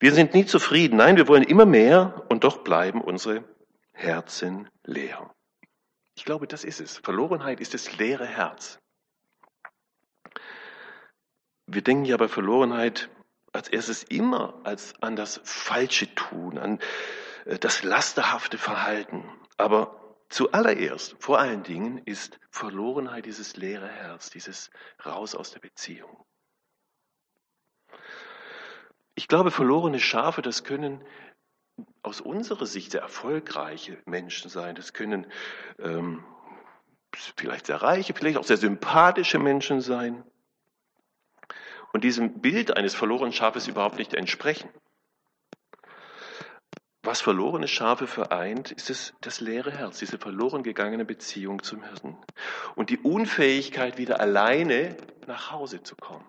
Wir 0.00 0.12
sind 0.12 0.34
nie 0.34 0.46
zufrieden, 0.46 0.96
nein, 0.96 1.16
wir 1.16 1.28
wollen 1.28 1.44
immer 1.44 1.66
mehr 1.66 2.24
und 2.28 2.44
doch 2.44 2.58
bleiben 2.58 3.00
unsere 3.00 3.44
Herzen 3.92 4.68
leer. 4.84 5.34
Ich 6.16 6.24
glaube, 6.24 6.46
das 6.46 6.64
ist 6.64 6.80
es. 6.80 6.98
Verlorenheit 6.98 7.60
ist 7.60 7.74
das 7.74 7.98
leere 7.98 8.26
Herz. 8.26 8.78
Wir 11.66 11.82
denken 11.82 12.04
ja 12.04 12.16
bei 12.16 12.28
Verlorenheit 12.28 13.08
als 13.54 13.68
erstes 13.68 14.02
immer 14.02 14.60
als 14.64 15.00
an 15.00 15.16
das 15.16 15.40
falsche 15.44 16.12
Tun, 16.14 16.58
an 16.58 16.80
äh, 17.44 17.58
das 17.58 17.84
lasterhafte 17.84 18.58
Verhalten. 18.58 19.24
Aber 19.56 20.16
zuallererst, 20.28 21.16
vor 21.20 21.38
allen 21.38 21.62
Dingen, 21.62 21.98
ist 21.98 22.40
Verlorenheit 22.50 23.26
dieses 23.26 23.56
leere 23.56 23.88
Herz, 23.88 24.30
dieses 24.30 24.70
Raus 25.06 25.34
aus 25.36 25.52
der 25.52 25.60
Beziehung. 25.60 26.24
Ich 29.14 29.28
glaube, 29.28 29.52
verlorene 29.52 30.00
Schafe, 30.00 30.42
das 30.42 30.64
können 30.64 31.04
aus 32.02 32.20
unserer 32.20 32.66
Sicht 32.66 32.90
sehr 32.90 33.02
erfolgreiche 33.02 34.02
Menschen 34.04 34.50
sein. 34.50 34.74
Das 34.74 34.92
können 34.92 35.30
ähm, 35.78 36.24
vielleicht 37.14 37.66
sehr 37.66 37.80
reiche, 37.80 38.14
vielleicht 38.14 38.38
auch 38.38 38.44
sehr 38.44 38.56
sympathische 38.56 39.38
Menschen 39.38 39.80
sein. 39.80 40.24
Und 41.94 42.02
diesem 42.02 42.40
Bild 42.40 42.76
eines 42.76 42.92
verlorenen 42.92 43.32
Schafes 43.32 43.68
überhaupt 43.68 43.98
nicht 43.98 44.14
entsprechen. 44.14 44.68
Was 47.04 47.20
verlorene 47.20 47.68
Schafe 47.68 48.08
vereint, 48.08 48.72
ist 48.72 48.90
es 48.90 49.14
das 49.20 49.40
leere 49.40 49.70
Herz, 49.70 50.00
diese 50.00 50.18
verloren 50.18 50.64
gegangene 50.64 51.04
Beziehung 51.04 51.62
zum 51.62 51.84
Hirten 51.84 52.18
und 52.74 52.90
die 52.90 52.98
Unfähigkeit, 52.98 53.96
wieder 53.96 54.18
alleine 54.20 54.96
nach 55.28 55.52
Hause 55.52 55.84
zu 55.84 55.94
kommen. 55.94 56.26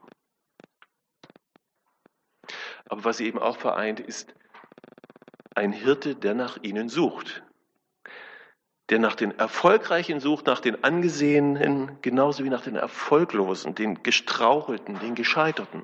Aber 2.87 3.03
was 3.03 3.17
sie 3.17 3.25
eben 3.25 3.39
auch 3.39 3.57
vereint, 3.57 3.99
ist 3.99 4.35
ein 5.55 5.71
Hirte, 5.71 6.15
der 6.15 6.35
nach 6.35 6.59
ihnen 6.61 6.89
sucht. 6.89 7.41
Der 8.89 8.99
nach 8.99 9.15
den 9.15 9.37
Erfolgreichen 9.37 10.19
sucht, 10.19 10.45
nach 10.45 10.59
den 10.59 10.83
Angesehenen, 10.83 11.97
genauso 12.01 12.43
wie 12.43 12.49
nach 12.49 12.61
den 12.61 12.75
Erfolglosen, 12.75 13.73
den 13.73 14.03
Gestrauchelten, 14.03 14.99
den 14.99 15.15
Gescheiterten. 15.15 15.83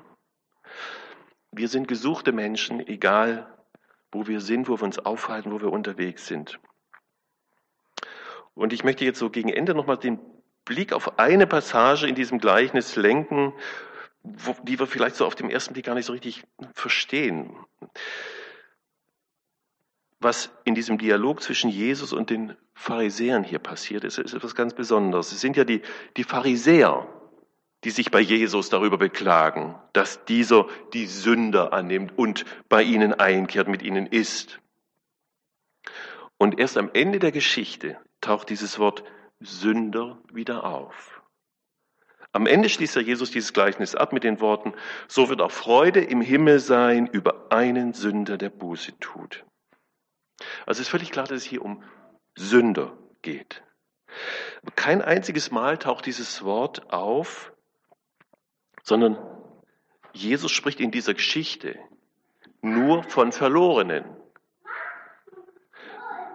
Wir 1.50 1.68
sind 1.68 1.88
gesuchte 1.88 2.32
Menschen, 2.32 2.80
egal 2.86 3.52
wo 4.12 4.26
wir 4.26 4.40
sind, 4.40 4.68
wo 4.68 4.78
wir 4.78 4.84
uns 4.84 4.98
aufhalten, 4.98 5.50
wo 5.50 5.60
wir 5.60 5.72
unterwegs 5.72 6.26
sind. 6.26 6.60
Und 8.54 8.72
ich 8.72 8.84
möchte 8.84 9.04
jetzt 9.04 9.18
so 9.18 9.30
gegen 9.30 9.48
Ende 9.48 9.74
nochmal 9.74 9.96
den 9.96 10.20
Blick 10.64 10.92
auf 10.92 11.18
eine 11.18 11.46
Passage 11.46 12.06
in 12.06 12.14
diesem 12.14 12.38
Gleichnis 12.38 12.94
lenken, 12.96 13.52
die 14.22 14.78
wir 14.78 14.86
vielleicht 14.86 15.16
so 15.16 15.26
auf 15.26 15.34
dem 15.34 15.50
ersten 15.50 15.72
Blick 15.72 15.86
gar 15.86 15.94
nicht 15.94 16.06
so 16.06 16.12
richtig 16.12 16.44
verstehen 16.74 17.56
was 20.22 20.50
in 20.64 20.74
diesem 20.74 20.98
Dialog 20.98 21.42
zwischen 21.42 21.70
Jesus 21.70 22.12
und 22.12 22.30
den 22.30 22.56
Pharisäern 22.74 23.44
hier 23.44 23.58
passiert 23.58 24.04
ist, 24.04 24.18
ist 24.18 24.34
etwas 24.34 24.54
ganz 24.54 24.74
Besonderes. 24.74 25.32
Es 25.32 25.40
sind 25.40 25.56
ja 25.56 25.64
die, 25.64 25.82
die 26.16 26.24
Pharisäer, 26.24 27.06
die 27.84 27.90
sich 27.90 28.10
bei 28.10 28.20
Jesus 28.20 28.68
darüber 28.68 28.98
beklagen, 28.98 29.74
dass 29.92 30.24
dieser 30.24 30.66
die 30.92 31.06
Sünder 31.06 31.72
annimmt 31.72 32.16
und 32.16 32.44
bei 32.68 32.82
ihnen 32.82 33.12
einkehrt, 33.14 33.68
mit 33.68 33.82
ihnen 33.82 34.06
isst. 34.06 34.60
Und 36.38 36.58
erst 36.58 36.76
am 36.76 36.90
Ende 36.92 37.18
der 37.18 37.32
Geschichte 37.32 37.98
taucht 38.20 38.50
dieses 38.50 38.78
Wort 38.78 39.04
Sünder 39.40 40.18
wieder 40.32 40.64
auf. 40.64 41.22
Am 42.32 42.46
Ende 42.46 42.68
schließt 42.68 42.96
ja 42.96 43.02
Jesus 43.02 43.30
dieses 43.30 43.52
Gleichnis 43.52 43.94
ab 43.94 44.12
mit 44.12 44.24
den 44.24 44.40
Worten, 44.40 44.72
so 45.06 45.28
wird 45.28 45.42
auch 45.42 45.50
Freude 45.50 46.00
im 46.00 46.22
Himmel 46.22 46.60
sein 46.60 47.06
über 47.06 47.52
einen 47.52 47.92
Sünder, 47.92 48.38
der 48.38 48.48
Buße 48.48 48.98
tut. 49.00 49.44
Also 50.66 50.80
es 50.80 50.80
ist 50.80 50.88
völlig 50.88 51.10
klar, 51.10 51.26
dass 51.26 51.38
es 51.38 51.44
hier 51.44 51.62
um 51.62 51.82
Sünder 52.34 52.96
geht. 53.22 53.62
Kein 54.76 55.02
einziges 55.02 55.50
Mal 55.50 55.78
taucht 55.78 56.06
dieses 56.06 56.44
Wort 56.44 56.92
auf, 56.92 57.52
sondern 58.82 59.18
Jesus 60.12 60.52
spricht 60.52 60.80
in 60.80 60.90
dieser 60.90 61.14
Geschichte 61.14 61.78
nur 62.60 63.02
von 63.04 63.32
Verlorenen. 63.32 64.04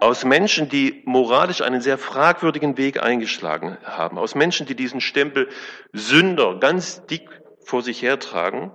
Aus 0.00 0.24
Menschen, 0.24 0.68
die 0.68 1.02
moralisch 1.06 1.60
einen 1.60 1.80
sehr 1.80 1.98
fragwürdigen 1.98 2.76
Weg 2.76 3.02
eingeschlagen 3.02 3.78
haben. 3.82 4.18
Aus 4.18 4.34
Menschen, 4.34 4.66
die 4.66 4.76
diesen 4.76 5.00
Stempel 5.00 5.48
Sünder 5.92 6.58
ganz 6.60 7.04
dick 7.06 7.28
vor 7.64 7.82
sich 7.82 8.02
hertragen. 8.02 8.70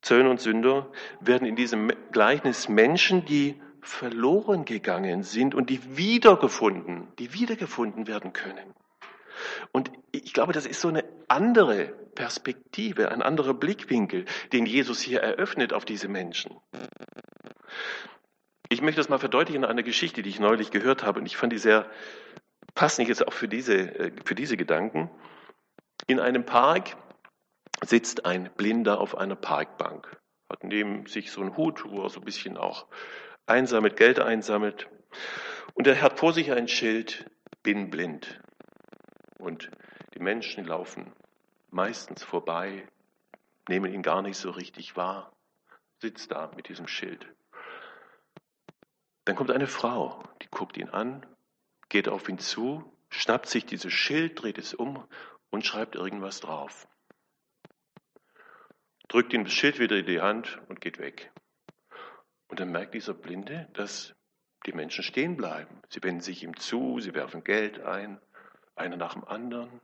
Zöllner 0.00 0.30
und 0.30 0.40
Sünder 0.40 0.90
werden 1.20 1.46
in 1.46 1.54
diesem 1.54 1.92
Gleichnis 2.12 2.68
Menschen, 2.68 3.26
die 3.26 3.60
verloren 3.82 4.64
gegangen 4.64 5.24
sind 5.24 5.54
und 5.54 5.68
die 5.68 5.96
wiedergefunden, 5.96 7.08
die 7.18 7.34
wiedergefunden 7.34 8.06
werden 8.06 8.32
können. 8.32 8.74
Und 9.72 9.90
ich 10.12 10.32
glaube, 10.32 10.52
das 10.52 10.66
ist 10.66 10.80
so 10.80 10.88
eine 10.88 11.04
andere 11.28 11.86
Perspektive, 12.14 13.10
ein 13.10 13.22
anderer 13.22 13.54
Blickwinkel, 13.54 14.24
den 14.52 14.66
Jesus 14.66 15.00
hier 15.00 15.20
eröffnet 15.20 15.72
auf 15.72 15.84
diese 15.84 16.08
Menschen. 16.08 16.56
Ich 18.68 18.82
möchte 18.82 19.00
das 19.00 19.08
mal 19.08 19.18
verdeutlichen 19.18 19.64
an 19.64 19.70
einer 19.70 19.82
Geschichte, 19.82 20.22
die 20.22 20.30
ich 20.30 20.40
neulich 20.40 20.70
gehört 20.70 21.02
habe 21.02 21.20
und 21.20 21.26
ich 21.26 21.36
fand 21.36 21.52
die 21.52 21.58
sehr 21.58 21.90
passend 22.74 23.08
jetzt 23.08 23.26
auch 23.26 23.32
für 23.32 23.48
diese, 23.48 23.74
äh, 23.74 24.12
für 24.24 24.34
diese 24.34 24.56
Gedanken. 24.56 25.10
In 26.06 26.20
einem 26.20 26.46
Park 26.46 26.96
sitzt 27.84 28.24
ein 28.24 28.50
Blinder 28.56 29.00
auf 29.00 29.16
einer 29.16 29.36
Parkbank, 29.36 30.20
hat 30.48 30.64
neben 30.64 31.06
sich 31.06 31.32
so 31.32 31.40
einen 31.40 31.56
Hut, 31.56 31.84
wo 31.84 32.02
er 32.02 32.08
so 32.08 32.20
ein 32.20 32.24
bisschen 32.24 32.56
auch 32.56 32.86
einsammelt, 33.52 33.96
Geld 33.96 34.18
einsammelt. 34.18 34.88
Und 35.74 35.86
er 35.86 36.00
hat 36.02 36.18
vor 36.18 36.32
sich 36.32 36.50
ein 36.52 36.68
Schild, 36.68 37.30
bin 37.62 37.90
blind. 37.90 38.40
Und 39.38 39.70
die 40.14 40.20
Menschen 40.20 40.64
laufen 40.64 41.12
meistens 41.70 42.22
vorbei, 42.22 42.86
nehmen 43.68 43.92
ihn 43.92 44.02
gar 44.02 44.22
nicht 44.22 44.36
so 44.36 44.50
richtig 44.50 44.96
wahr, 44.96 45.32
sitzt 46.00 46.30
da 46.30 46.50
mit 46.56 46.68
diesem 46.68 46.86
Schild. 46.86 47.26
Dann 49.24 49.36
kommt 49.36 49.50
eine 49.50 49.66
Frau, 49.66 50.22
die 50.42 50.48
guckt 50.50 50.76
ihn 50.76 50.88
an, 50.88 51.24
geht 51.88 52.08
auf 52.08 52.28
ihn 52.28 52.38
zu, 52.38 52.84
schnappt 53.08 53.48
sich 53.48 53.64
dieses 53.66 53.92
Schild, 53.92 54.42
dreht 54.42 54.58
es 54.58 54.74
um 54.74 55.06
und 55.50 55.64
schreibt 55.64 55.94
irgendwas 55.94 56.40
drauf. 56.40 56.88
Drückt 59.08 59.32
ihm 59.32 59.44
das 59.44 59.52
Schild 59.52 59.78
wieder 59.78 59.96
in 59.96 60.06
die 60.06 60.20
Hand 60.20 60.58
und 60.68 60.80
geht 60.80 60.98
weg. 60.98 61.30
Und 62.52 62.60
dann 62.60 62.70
merkt 62.70 62.92
dieser 62.92 63.14
Blinde, 63.14 63.66
dass 63.72 64.14
die 64.66 64.74
Menschen 64.74 65.02
stehen 65.02 65.38
bleiben. 65.38 65.80
Sie 65.88 66.02
wenden 66.02 66.20
sich 66.20 66.42
ihm 66.42 66.54
zu, 66.54 67.00
sie 67.00 67.14
werfen 67.14 67.44
Geld 67.44 67.80
ein, 67.80 68.20
einer 68.74 68.98
nach 68.98 69.14
dem 69.14 69.24
anderen, 69.24 69.80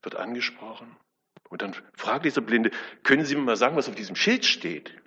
wird 0.00 0.16
angesprochen. 0.16 0.96
Und 1.50 1.60
dann 1.60 1.74
fragt 1.92 2.24
dieser 2.24 2.40
Blinde, 2.40 2.70
können 3.02 3.26
Sie 3.26 3.36
mir 3.36 3.42
mal 3.42 3.56
sagen, 3.56 3.76
was 3.76 3.86
auf 3.86 3.94
diesem 3.94 4.16
Schild 4.16 4.46
steht? 4.46 4.98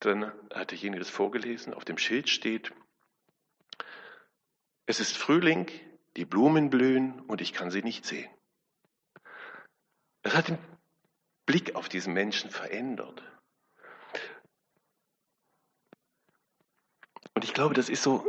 Dann 0.00 0.30
hat 0.52 0.72
derjenige 0.72 0.98
das 0.98 1.08
vorgelesen, 1.08 1.72
auf 1.72 1.86
dem 1.86 1.96
Schild 1.96 2.28
steht, 2.28 2.70
es 4.84 5.00
ist 5.00 5.16
Frühling, 5.16 5.70
die 6.18 6.26
Blumen 6.26 6.68
blühen 6.68 7.18
und 7.20 7.40
ich 7.40 7.54
kann 7.54 7.70
sie 7.70 7.82
nicht 7.82 8.04
sehen. 8.04 8.30
Es 10.20 10.36
hat 10.36 10.48
den 10.48 10.58
Blick 11.46 11.76
auf 11.76 11.88
diesen 11.88 12.12
Menschen 12.12 12.50
verändert. 12.50 13.22
Und 17.34 17.44
ich 17.44 17.54
glaube, 17.54 17.74
das 17.74 17.88
ist 17.88 18.02
so 18.02 18.24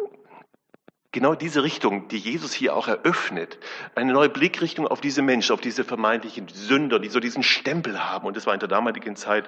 genau 1.13 1.35
diese 1.35 1.63
Richtung, 1.63 2.09
die 2.09 2.17
Jesus 2.17 2.53
hier 2.53 2.75
auch 2.75 2.89
eröffnet. 2.89 3.57
Eine 3.95 4.11
neue 4.11 4.29
Blickrichtung 4.29 4.87
auf 4.87 4.99
diese 4.99 5.21
Menschen, 5.21 5.53
auf 5.53 5.61
diese 5.61 5.85
vermeintlichen 5.85 6.47
Sünder, 6.49 6.99
die 6.99 7.09
so 7.09 7.21
diesen 7.21 7.43
Stempel 7.43 8.03
haben. 8.03 8.25
Und 8.25 8.35
das 8.35 8.45
war 8.45 8.53
in 8.53 8.59
der 8.59 8.67
damaligen 8.67 9.15
Zeit 9.15 9.47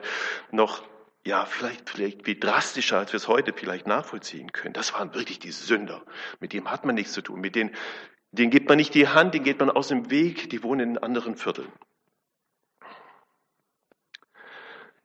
noch, 0.51 0.83
ja, 1.25 1.45
vielleicht, 1.45 1.89
vielleicht 1.89 2.27
wie 2.27 2.39
drastischer, 2.39 2.99
als 2.99 3.11
wir 3.11 3.17
es 3.17 3.27
heute 3.27 3.51
vielleicht 3.51 3.87
nachvollziehen 3.87 4.51
können. 4.51 4.73
Das 4.73 4.93
waren 4.93 5.13
wirklich 5.15 5.39
die 5.39 5.51
Sünder. 5.51 6.03
Mit 6.39 6.53
dem 6.53 6.69
hat 6.69 6.85
man 6.85 6.95
nichts 6.95 7.13
zu 7.13 7.21
tun. 7.21 7.41
Mit 7.41 7.55
denen, 7.55 7.75
denen 8.31 8.51
gibt 8.51 8.69
man 8.69 8.77
nicht 8.77 8.93
die 8.93 9.07
Hand, 9.07 9.33
denen 9.33 9.43
geht 9.43 9.59
man 9.59 9.71
aus 9.71 9.87
dem 9.87 10.11
Weg, 10.11 10.49
die 10.51 10.61
wohnen 10.61 10.91
in 10.91 10.97
anderen 10.99 11.35
Vierteln. 11.35 11.71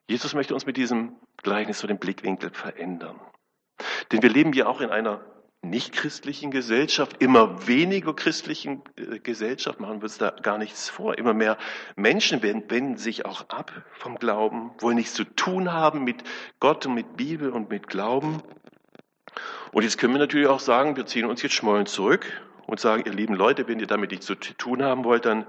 Jesus 0.06 0.34
möchte 0.34 0.54
uns 0.54 0.66
mit 0.66 0.76
diesem 0.76 1.16
Gleichnis 1.38 1.78
so 1.78 1.86
den 1.86 1.98
Blickwinkel 1.98 2.50
verändern. 2.50 3.18
Denn 4.12 4.22
wir 4.22 4.30
leben 4.30 4.52
ja 4.52 4.66
auch 4.66 4.80
in 4.80 4.90
einer 4.90 5.20
nichtchristlichen 5.62 6.50
Gesellschaft, 6.50 7.22
immer 7.22 7.66
weniger 7.66 8.14
christlichen 8.14 8.82
äh, 8.96 9.18
Gesellschaft, 9.18 9.78
machen 9.78 9.98
wir 9.98 10.04
uns 10.04 10.18
da 10.18 10.30
gar 10.30 10.58
nichts 10.58 10.88
vor. 10.88 11.18
Immer 11.18 11.34
mehr 11.34 11.58
Menschen 11.96 12.42
wenden 12.42 12.96
sich 12.96 13.26
auch 13.26 13.48
ab 13.48 13.70
vom 13.92 14.16
Glauben, 14.16 14.70
wollen 14.78 14.96
nichts 14.96 15.14
zu 15.14 15.24
tun 15.24 15.72
haben 15.72 16.02
mit 16.02 16.22
Gott 16.60 16.86
und 16.86 16.94
mit 16.94 17.16
Bibel 17.16 17.50
und 17.50 17.68
mit 17.68 17.88
Glauben. 17.88 18.42
Und 19.72 19.82
jetzt 19.82 19.98
können 19.98 20.14
wir 20.14 20.18
natürlich 20.18 20.48
auch 20.48 20.60
sagen, 20.60 20.96
wir 20.96 21.06
ziehen 21.06 21.26
uns 21.26 21.42
jetzt 21.42 21.54
schmollen 21.54 21.86
zurück 21.86 22.26
und 22.66 22.80
sagen, 22.80 23.02
ihr 23.04 23.12
lieben 23.12 23.34
Leute, 23.34 23.68
wenn 23.68 23.80
ihr 23.80 23.86
damit 23.86 24.10
nichts 24.10 24.26
zu 24.26 24.34
tun 24.34 24.82
haben 24.82 25.04
wollt, 25.04 25.26
dann 25.26 25.46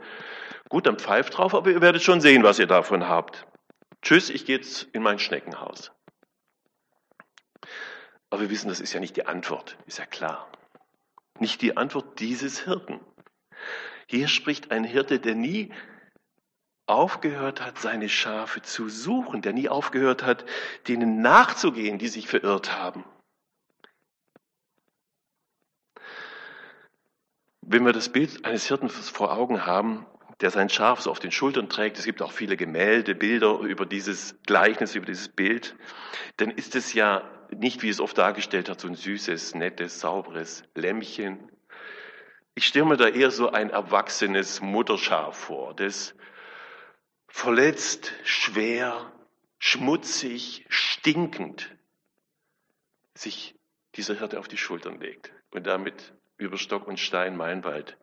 gut, 0.69 0.87
dann 0.87 0.97
pfeift 0.97 1.37
drauf, 1.37 1.55
aber 1.55 1.71
ihr 1.71 1.81
werdet 1.81 2.03
schon 2.03 2.21
sehen, 2.21 2.43
was 2.43 2.59
ihr 2.59 2.67
davon 2.67 3.07
habt. 3.07 3.45
Tschüss, 4.01 4.29
ich 4.29 4.45
gehe 4.45 4.57
jetzt 4.57 4.83
in 4.93 5.03
mein 5.03 5.19
Schneckenhaus. 5.19 5.91
Aber 8.31 8.41
wir 8.41 8.49
wissen, 8.49 8.69
das 8.69 8.79
ist 8.79 8.93
ja 8.93 9.01
nicht 9.01 9.17
die 9.17 9.27
Antwort, 9.27 9.77
ist 9.85 9.99
ja 9.99 10.05
klar. 10.05 10.49
Nicht 11.39 11.61
die 11.61 11.75
Antwort 11.75 12.19
dieses 12.19 12.63
Hirten. 12.63 13.01
Hier 14.07 14.29
spricht 14.29 14.71
ein 14.71 14.85
Hirte, 14.85 15.19
der 15.19 15.35
nie 15.35 15.71
aufgehört 16.87 17.61
hat, 17.61 17.77
seine 17.77 18.07
Schafe 18.07 18.61
zu 18.61 18.87
suchen, 18.87 19.41
der 19.41 19.51
nie 19.51 19.67
aufgehört 19.67 20.23
hat, 20.23 20.45
denen 20.87 21.21
nachzugehen, 21.21 21.99
die 21.99 22.07
sich 22.07 22.27
verirrt 22.27 22.71
haben. 22.77 23.03
Wenn 27.61 27.85
wir 27.85 27.93
das 27.93 28.09
Bild 28.09 28.45
eines 28.45 28.65
Hirten 28.65 28.89
vor 28.89 29.33
Augen 29.33 29.65
haben, 29.65 30.05
der 30.39 30.51
sein 30.51 30.69
Schaf 30.69 31.01
so 31.01 31.11
auf 31.11 31.19
den 31.19 31.31
Schultern 31.31 31.67
trägt, 31.67 31.99
es 31.99 32.05
gibt 32.05 32.21
auch 32.21 32.31
viele 32.31 32.55
Gemälde, 32.55 33.13
Bilder 33.13 33.59
über 33.59 33.85
dieses 33.85 34.41
Gleichnis, 34.43 34.95
über 34.95 35.05
dieses 35.05 35.27
Bild, 35.27 35.75
dann 36.37 36.49
ist 36.49 36.75
es 36.75 36.93
ja 36.93 37.29
nicht, 37.55 37.81
wie 37.81 37.89
es 37.89 37.99
oft 37.99 38.17
dargestellt 38.17 38.69
hat, 38.69 38.79
so 38.79 38.87
ein 38.87 38.95
süßes, 38.95 39.55
nettes, 39.55 39.99
sauberes 39.99 40.63
Lämmchen. 40.75 41.51
Ich 42.55 42.65
stelle 42.65 42.85
mir 42.85 42.97
da 42.97 43.07
eher 43.07 43.31
so 43.31 43.49
ein 43.51 43.69
erwachsenes 43.69 44.61
Mutterschaf 44.61 45.37
vor, 45.37 45.73
das 45.73 46.15
verletzt, 47.27 48.13
schwer, 48.23 49.11
schmutzig, 49.59 50.65
stinkend 50.69 51.75
sich 53.13 53.55
dieser 53.95 54.15
Hirte 54.15 54.39
auf 54.39 54.47
die 54.47 54.57
Schultern 54.57 54.99
legt 54.99 55.31
und 55.51 55.67
damit 55.67 56.13
über 56.37 56.57
Stock 56.57 56.87
und 56.87 56.99
Stein 56.99 57.37
Meinwald 57.37 57.97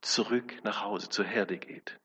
zurück 0.00 0.52
nach 0.64 0.82
Hause 0.82 1.08
zur 1.08 1.24
Herde 1.24 1.58
geht. 1.58 1.98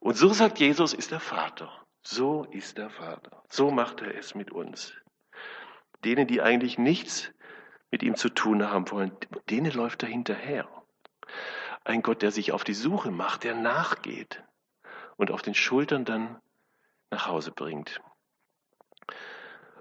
Und 0.00 0.16
so 0.16 0.32
sagt 0.32 0.58
Jesus, 0.58 0.94
ist 0.94 1.10
der 1.10 1.20
Vater. 1.20 1.70
So 2.02 2.44
ist 2.44 2.78
der 2.78 2.90
Vater. 2.90 3.42
So 3.50 3.70
macht 3.70 4.00
er 4.00 4.14
es 4.14 4.34
mit 4.34 4.50
uns 4.50 4.94
denen, 6.04 6.26
die 6.26 6.42
eigentlich 6.42 6.78
nichts 6.78 7.30
mit 7.90 8.02
ihm 8.02 8.16
zu 8.16 8.28
tun 8.28 8.68
haben 8.68 8.90
wollen, 8.90 9.12
denen 9.50 9.72
läuft 9.72 10.02
er 10.02 10.08
hinterher. 10.08 10.68
Ein 11.84 12.02
Gott, 12.02 12.22
der 12.22 12.30
sich 12.30 12.52
auf 12.52 12.64
die 12.64 12.74
Suche 12.74 13.10
macht, 13.10 13.44
der 13.44 13.54
nachgeht 13.54 14.42
und 15.16 15.30
auf 15.30 15.42
den 15.42 15.54
Schultern 15.54 16.04
dann 16.04 16.40
nach 17.10 17.26
Hause 17.26 17.50
bringt. 17.50 18.00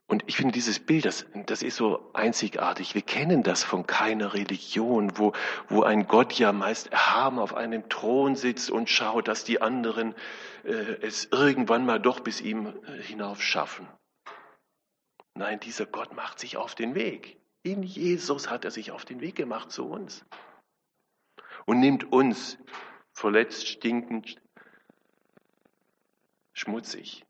Und 0.09 0.23
ich 0.25 0.37
finde 0.37 0.53
dieses 0.53 0.79
Bild, 0.79 1.03
das, 1.03 1.25
das 1.47 1.61
ist 1.61 1.75
so 1.75 2.09
einzigartig. 2.13 2.95
Wir 2.95 3.01
kennen 3.01 3.43
das 3.43 3.65
von 3.65 3.85
keiner 3.85 4.33
Religion, 4.33 5.17
wo, 5.17 5.33
wo 5.67 5.83
ein 5.83 6.07
Gott 6.07 6.31
ja 6.33 6.53
meist 6.53 6.93
erhaben 6.93 7.39
auf 7.39 7.53
einem 7.53 7.89
Thron 7.89 8.37
sitzt 8.37 8.71
und 8.71 8.89
schaut, 8.89 9.27
dass 9.27 9.43
die 9.43 9.61
anderen 9.61 10.15
äh, 10.63 10.71
es 11.01 11.25
irgendwann 11.25 11.85
mal 11.85 11.99
doch 11.99 12.21
bis 12.21 12.39
ihm 12.39 12.67
äh, 12.67 13.01
hinauf 13.01 13.43
schaffen. 13.43 13.85
Nein, 15.37 15.59
dieser 15.59 15.85
Gott 15.85 16.15
macht 16.15 16.39
sich 16.39 16.57
auf 16.57 16.73
den 16.73 16.95
Weg. 16.95 17.39
In 17.61 17.83
Jesus 17.83 18.49
hat 18.49 18.65
er 18.65 18.71
sich 18.71 18.91
auf 18.91 19.05
den 19.05 19.21
Weg 19.21 19.35
gemacht 19.35 19.71
zu 19.71 19.87
uns 19.87 20.25
und 21.67 21.79
nimmt 21.79 22.11
uns 22.11 22.57
verletzt, 23.13 23.67
stinkend, 23.67 24.41
schmutzig, 26.53 27.23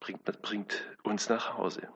bringt, 0.00 0.24
bringt 0.42 0.84
uns 1.04 1.28
nach 1.28 1.56
Hause. 1.56 1.88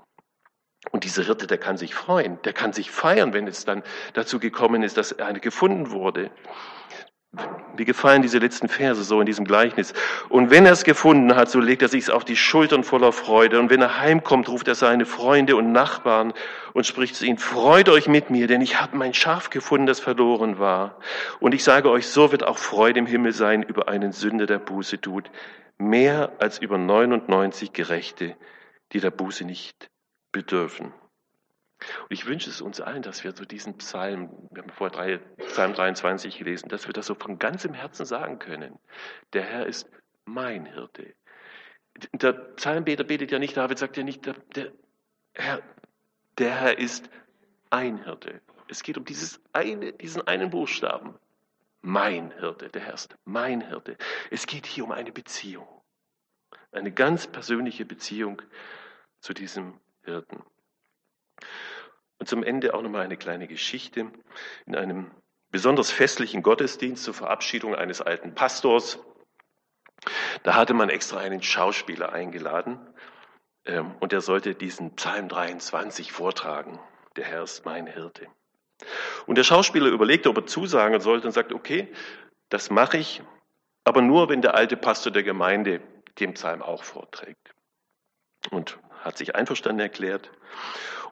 Und 0.92 1.02
dieser 1.02 1.24
Hirte, 1.24 1.48
der 1.48 1.58
kann 1.58 1.76
sich 1.76 1.92
freuen, 1.92 2.40
der 2.42 2.52
kann 2.52 2.72
sich 2.72 2.92
feiern, 2.92 3.32
wenn 3.32 3.48
es 3.48 3.64
dann 3.64 3.82
dazu 4.14 4.38
gekommen 4.38 4.84
ist, 4.84 4.96
dass 4.96 5.18
eine 5.18 5.40
gefunden 5.40 5.90
wurde. 5.90 6.30
Mir 7.80 7.84
gefallen 7.86 8.20
diese 8.20 8.38
letzten 8.38 8.68
Verse 8.68 9.02
so 9.04 9.20
in 9.20 9.26
diesem 9.26 9.46
Gleichnis. 9.46 9.94
Und 10.28 10.50
wenn 10.50 10.66
er 10.66 10.72
es 10.72 10.84
gefunden 10.84 11.34
hat, 11.34 11.48
so 11.50 11.60
legt 11.60 11.80
er 11.80 11.88
sich 11.88 12.10
auf 12.10 12.26
die 12.26 12.36
Schultern 12.36 12.84
voller 12.84 13.12
Freude. 13.12 13.58
Und 13.58 13.70
wenn 13.70 13.80
er 13.80 14.00
heimkommt, 14.00 14.48
ruft 14.48 14.68
er 14.68 14.74
seine 14.74 15.06
Freunde 15.06 15.56
und 15.56 15.72
Nachbarn 15.72 16.34
und 16.74 16.86
spricht 16.86 17.16
zu 17.16 17.24
ihnen, 17.24 17.38
freut 17.38 17.88
euch 17.88 18.06
mit 18.06 18.28
mir, 18.28 18.48
denn 18.48 18.60
ich 18.60 18.80
habe 18.80 18.96
mein 18.96 19.14
Schaf 19.14 19.48
gefunden, 19.48 19.86
das 19.86 19.98
verloren 19.98 20.58
war. 20.58 20.98
Und 21.38 21.54
ich 21.54 21.64
sage 21.64 21.90
euch, 21.90 22.08
so 22.08 22.32
wird 22.32 22.44
auch 22.44 22.58
Freude 22.58 22.98
im 22.98 23.06
Himmel 23.06 23.32
sein 23.32 23.62
über 23.62 23.88
einen 23.88 24.12
Sünder, 24.12 24.46
der 24.46 24.58
Buße 24.58 25.00
tut, 25.00 25.30
mehr 25.78 26.32
als 26.38 26.58
über 26.58 26.76
99 26.76 27.72
Gerechte, 27.72 28.36
die 28.92 29.00
der 29.00 29.10
Buße 29.10 29.44
nicht 29.44 29.88
bedürfen. 30.32 30.92
Und 32.02 32.12
ich 32.12 32.26
wünsche 32.26 32.50
es 32.50 32.60
uns 32.60 32.80
allen, 32.80 33.02
dass 33.02 33.24
wir 33.24 33.32
so 33.32 33.44
diesen 33.44 33.78
Psalm, 33.78 34.30
wir 34.50 34.62
haben 34.62 34.70
vorher 34.70 35.18
drei, 35.18 35.44
Psalm 35.46 35.74
23 35.74 36.38
gelesen, 36.38 36.68
dass 36.68 36.86
wir 36.86 36.92
das 36.92 37.06
so 37.06 37.14
von 37.14 37.38
ganzem 37.38 37.74
Herzen 37.74 38.04
sagen 38.04 38.38
können. 38.38 38.78
Der 39.32 39.42
Herr 39.42 39.66
ist 39.66 39.88
mein 40.24 40.66
Hirte. 40.66 41.14
Der 42.12 42.32
Psalmbeter 42.32 43.04
betet 43.04 43.30
ja 43.30 43.38
nicht, 43.38 43.56
David 43.56 43.78
sagt 43.78 43.96
ja 43.96 44.02
nicht, 44.02 44.24
der, 44.26 44.34
der, 44.54 44.72
Herr, 45.34 45.62
der 46.38 46.54
Herr 46.54 46.78
ist 46.78 47.10
ein 47.70 48.02
Hirte. 48.04 48.40
Es 48.68 48.82
geht 48.82 48.96
um 48.96 49.04
dieses 49.04 49.40
eine, 49.52 49.92
diesen 49.92 50.26
einen 50.26 50.50
Buchstaben. 50.50 51.18
Mein 51.82 52.30
Hirte, 52.38 52.68
der 52.68 52.82
Herr 52.82 52.94
ist 52.94 53.16
mein 53.24 53.66
Hirte. 53.66 53.96
Es 54.30 54.46
geht 54.46 54.66
hier 54.66 54.84
um 54.84 54.92
eine 54.92 55.12
Beziehung. 55.12 55.66
Eine 56.72 56.92
ganz 56.92 57.26
persönliche 57.26 57.84
Beziehung 57.84 58.42
zu 59.20 59.34
diesem 59.34 59.80
Hirten. 60.04 60.44
Und 62.20 62.28
zum 62.28 62.44
Ende 62.44 62.74
auch 62.74 62.82
nochmal 62.82 63.04
eine 63.04 63.16
kleine 63.16 63.48
Geschichte. 63.48 64.12
In 64.66 64.76
einem 64.76 65.10
besonders 65.50 65.90
festlichen 65.90 66.42
Gottesdienst 66.42 67.02
zur 67.02 67.14
Verabschiedung 67.14 67.74
eines 67.74 68.00
alten 68.02 68.34
Pastors, 68.34 68.98
da 70.42 70.54
hatte 70.54 70.74
man 70.74 70.90
extra 70.90 71.18
einen 71.18 71.42
Schauspieler 71.42 72.12
eingeladen 72.12 72.78
ähm, 73.64 73.94
und 74.00 74.12
er 74.12 74.20
sollte 74.20 74.54
diesen 74.54 74.94
Psalm 74.96 75.28
23 75.28 76.12
vortragen. 76.12 76.78
Der 77.16 77.24
Herr 77.24 77.42
ist 77.42 77.64
mein 77.64 77.86
Hirte. 77.86 78.26
Und 79.26 79.36
der 79.36 79.44
Schauspieler 79.44 79.88
überlegte, 79.88 80.28
ob 80.28 80.38
er 80.38 80.46
zusagen 80.46 81.00
sollte 81.00 81.26
und 81.26 81.32
sagt, 81.32 81.52
okay, 81.52 81.92
das 82.50 82.70
mache 82.70 82.98
ich, 82.98 83.22
aber 83.84 84.02
nur, 84.02 84.28
wenn 84.28 84.42
der 84.42 84.54
alte 84.54 84.76
Pastor 84.76 85.12
der 85.12 85.22
Gemeinde 85.22 85.80
den 86.18 86.34
Psalm 86.34 86.62
auch 86.62 86.84
vorträgt. 86.84 87.54
Und 88.50 88.78
hat 89.00 89.18
sich 89.18 89.34
einverstanden 89.34 89.80
erklärt. 89.80 90.30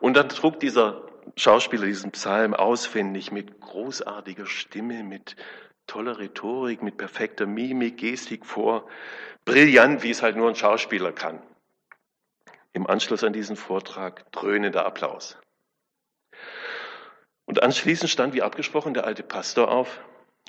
Und 0.01 0.15
dann 0.17 0.29
trug 0.29 0.61
dieser 0.61 1.03
Schauspieler 1.37 1.87
diesen 1.87 2.13
Psalm 2.13 2.55
auswendig 2.55 3.33
mit 3.33 3.61
großartiger 3.61 4.47
Stimme, 4.47 5.03
mit 5.03 5.37
toller 5.87 6.19
Rhetorik, 6.19 6.83
mit 6.83 6.97
perfekter 6.97 7.47
Mimik, 7.47 7.99
Gestik 7.99 8.47
vor. 8.47 8.89
Brillant, 9.45 10.03
wie 10.03 10.11
es 10.11 10.23
halt 10.23 10.37
nur 10.37 10.49
ein 10.49 10.55
Schauspieler 10.55 11.13
kann. 11.13 11.43
Im 12.73 12.87
Anschluss 12.87 13.25
an 13.25 13.33
diesen 13.33 13.57
Vortrag 13.57 14.31
dröhnender 14.33 14.87
Applaus. 14.87 15.39
Und 17.47 17.63
anschließend 17.63 18.11
stand, 18.11 18.35
wie 18.35 18.43
abgesprochen, 18.43 18.93
der 18.93 19.05
alte 19.05 19.23
Pastor 19.23 19.71
auf 19.71 20.01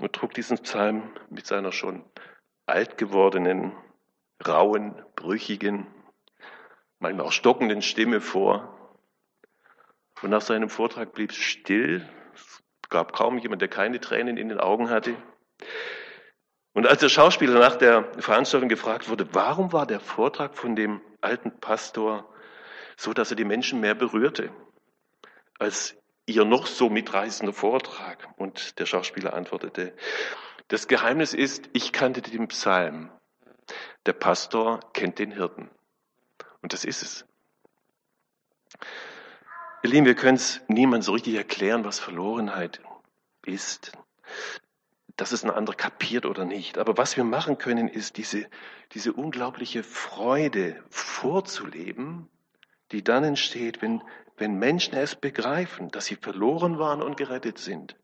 und 0.02 0.14
trug 0.14 0.34
diesen 0.34 0.60
Psalm 0.60 1.10
mit 1.30 1.48
seiner 1.48 1.72
schon 1.72 2.04
alt 2.66 2.98
gewordenen, 2.98 3.72
rauen, 4.46 5.02
brüchigen, 5.16 5.88
manchmal 7.00 7.26
auch 7.26 7.32
stockenden 7.32 7.82
Stimme 7.82 8.22
vor. 8.22 8.76
Und 10.22 10.30
nach 10.30 10.42
seinem 10.42 10.70
Vortrag 10.70 11.14
blieb 11.14 11.32
es 11.32 11.38
still. 11.38 12.08
Es 12.36 12.62
gab 12.90 13.14
kaum 13.14 13.38
jemand, 13.38 13.62
der 13.62 13.70
keine 13.70 14.00
Tränen 14.00 14.38
in 14.38 14.50
den 14.50 14.60
Augen 14.60 14.90
hatte. 14.90 15.16
Und 16.74 16.88
als 16.88 17.00
der 17.00 17.10
Schauspieler 17.10 17.60
nach 17.60 17.78
der 17.78 18.12
Veranstaltung 18.20 18.70
gefragt 18.70 19.10
wurde, 19.10 19.34
warum 19.34 19.74
war 19.74 19.86
der 19.86 20.00
Vortrag 20.00 20.56
von 20.56 20.76
dem 20.76 21.02
alten 21.22 21.60
Pastor 21.60 22.32
so, 22.96 23.14
dass 23.14 23.32
er 23.32 23.38
die 23.38 23.46
Menschen 23.46 23.80
mehr 23.80 23.96
berührte, 23.96 24.52
als 25.58 25.96
ihr 26.26 26.46
noch 26.46 26.68
so 26.68 26.90
mitreißender 26.90 27.54
Vortrag? 27.54 28.28
Und 28.38 28.78
der 28.80 28.86
Schauspieler 28.86 29.34
antwortete, 29.34 29.96
das 30.68 30.88
Geheimnis 30.88 31.34
ist, 31.34 31.70
ich 31.74 31.92
kannte 31.92 32.22
den 32.22 32.48
Psalm. 32.50 33.10
Der 34.06 34.14
Pastor 34.14 34.80
kennt 34.94 35.18
den 35.20 35.32
Hirten. 35.32 35.70
Und 36.62 36.74
das 36.74 36.86
ist 36.86 37.02
es. 37.02 37.26
Ihr 39.84 39.92
Lieben, 39.92 40.06
wir 40.06 40.16
können 40.16 40.36
es 40.36 40.62
niemand 40.68 41.04
so 41.04 41.14
richtig 41.14 41.36
erklären, 41.36 41.86
was 41.86 42.00
Verlorenheit 42.00 42.82
ist 43.46 43.94
dass 45.20 45.34
es 45.34 45.44
ein 45.44 45.52
anderer 45.52 45.76
kapiert 45.76 46.26
oder 46.26 46.46
nicht. 46.46 46.78
Aber 46.78 46.98
was 46.98 47.18
wir 47.18 47.26
machen 47.26 47.58
können, 47.58 47.90
ist 47.90 48.16
diese, 48.16 48.50
diese 48.94 49.12
unglaubliche 49.12 49.84
Freude 49.84 50.82
vorzuleben, 50.90 52.30
die 52.94 53.04
dann 53.04 53.26
entsteht, 53.26 53.82
wenn, 53.82 54.02
wenn 54.38 54.54
Menschen 54.54 54.94
es 54.96 55.16
begreifen, 55.16 55.90
dass 55.90 56.06
sie 56.06 56.16
verloren 56.16 56.80
waren 56.80 57.02
und 57.02 57.18
gerettet 57.18 57.58
sind. 57.58 57.98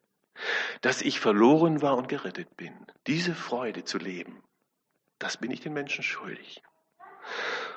Dass 0.81 1.01
ich 1.01 1.21
verloren 1.21 1.81
war 1.81 1.95
und 1.95 2.09
gerettet 2.09 2.57
bin. 2.57 2.73
Diese 3.07 3.33
Freude 3.33 3.85
zu 3.85 3.97
leben, 3.97 4.43
das 5.17 5.37
bin 5.37 5.51
ich 5.51 5.61
den 5.61 5.71
Menschen 5.71 6.03
schuldig. 6.03 6.61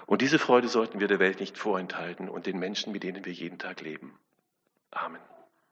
Und 0.08 0.22
diese 0.22 0.38
Freude 0.38 0.68
sollten 0.68 1.00
wir 1.00 1.06
der 1.06 1.18
Welt 1.18 1.38
nicht 1.38 1.58
vorenthalten 1.58 2.30
und 2.30 2.46
den 2.46 2.58
Menschen, 2.58 2.94
mit 2.94 3.02
denen 3.02 3.26
wir 3.26 3.32
jeden 3.32 3.58
Tag 3.58 3.82
leben. 3.82 4.18
Amen. 4.90 5.20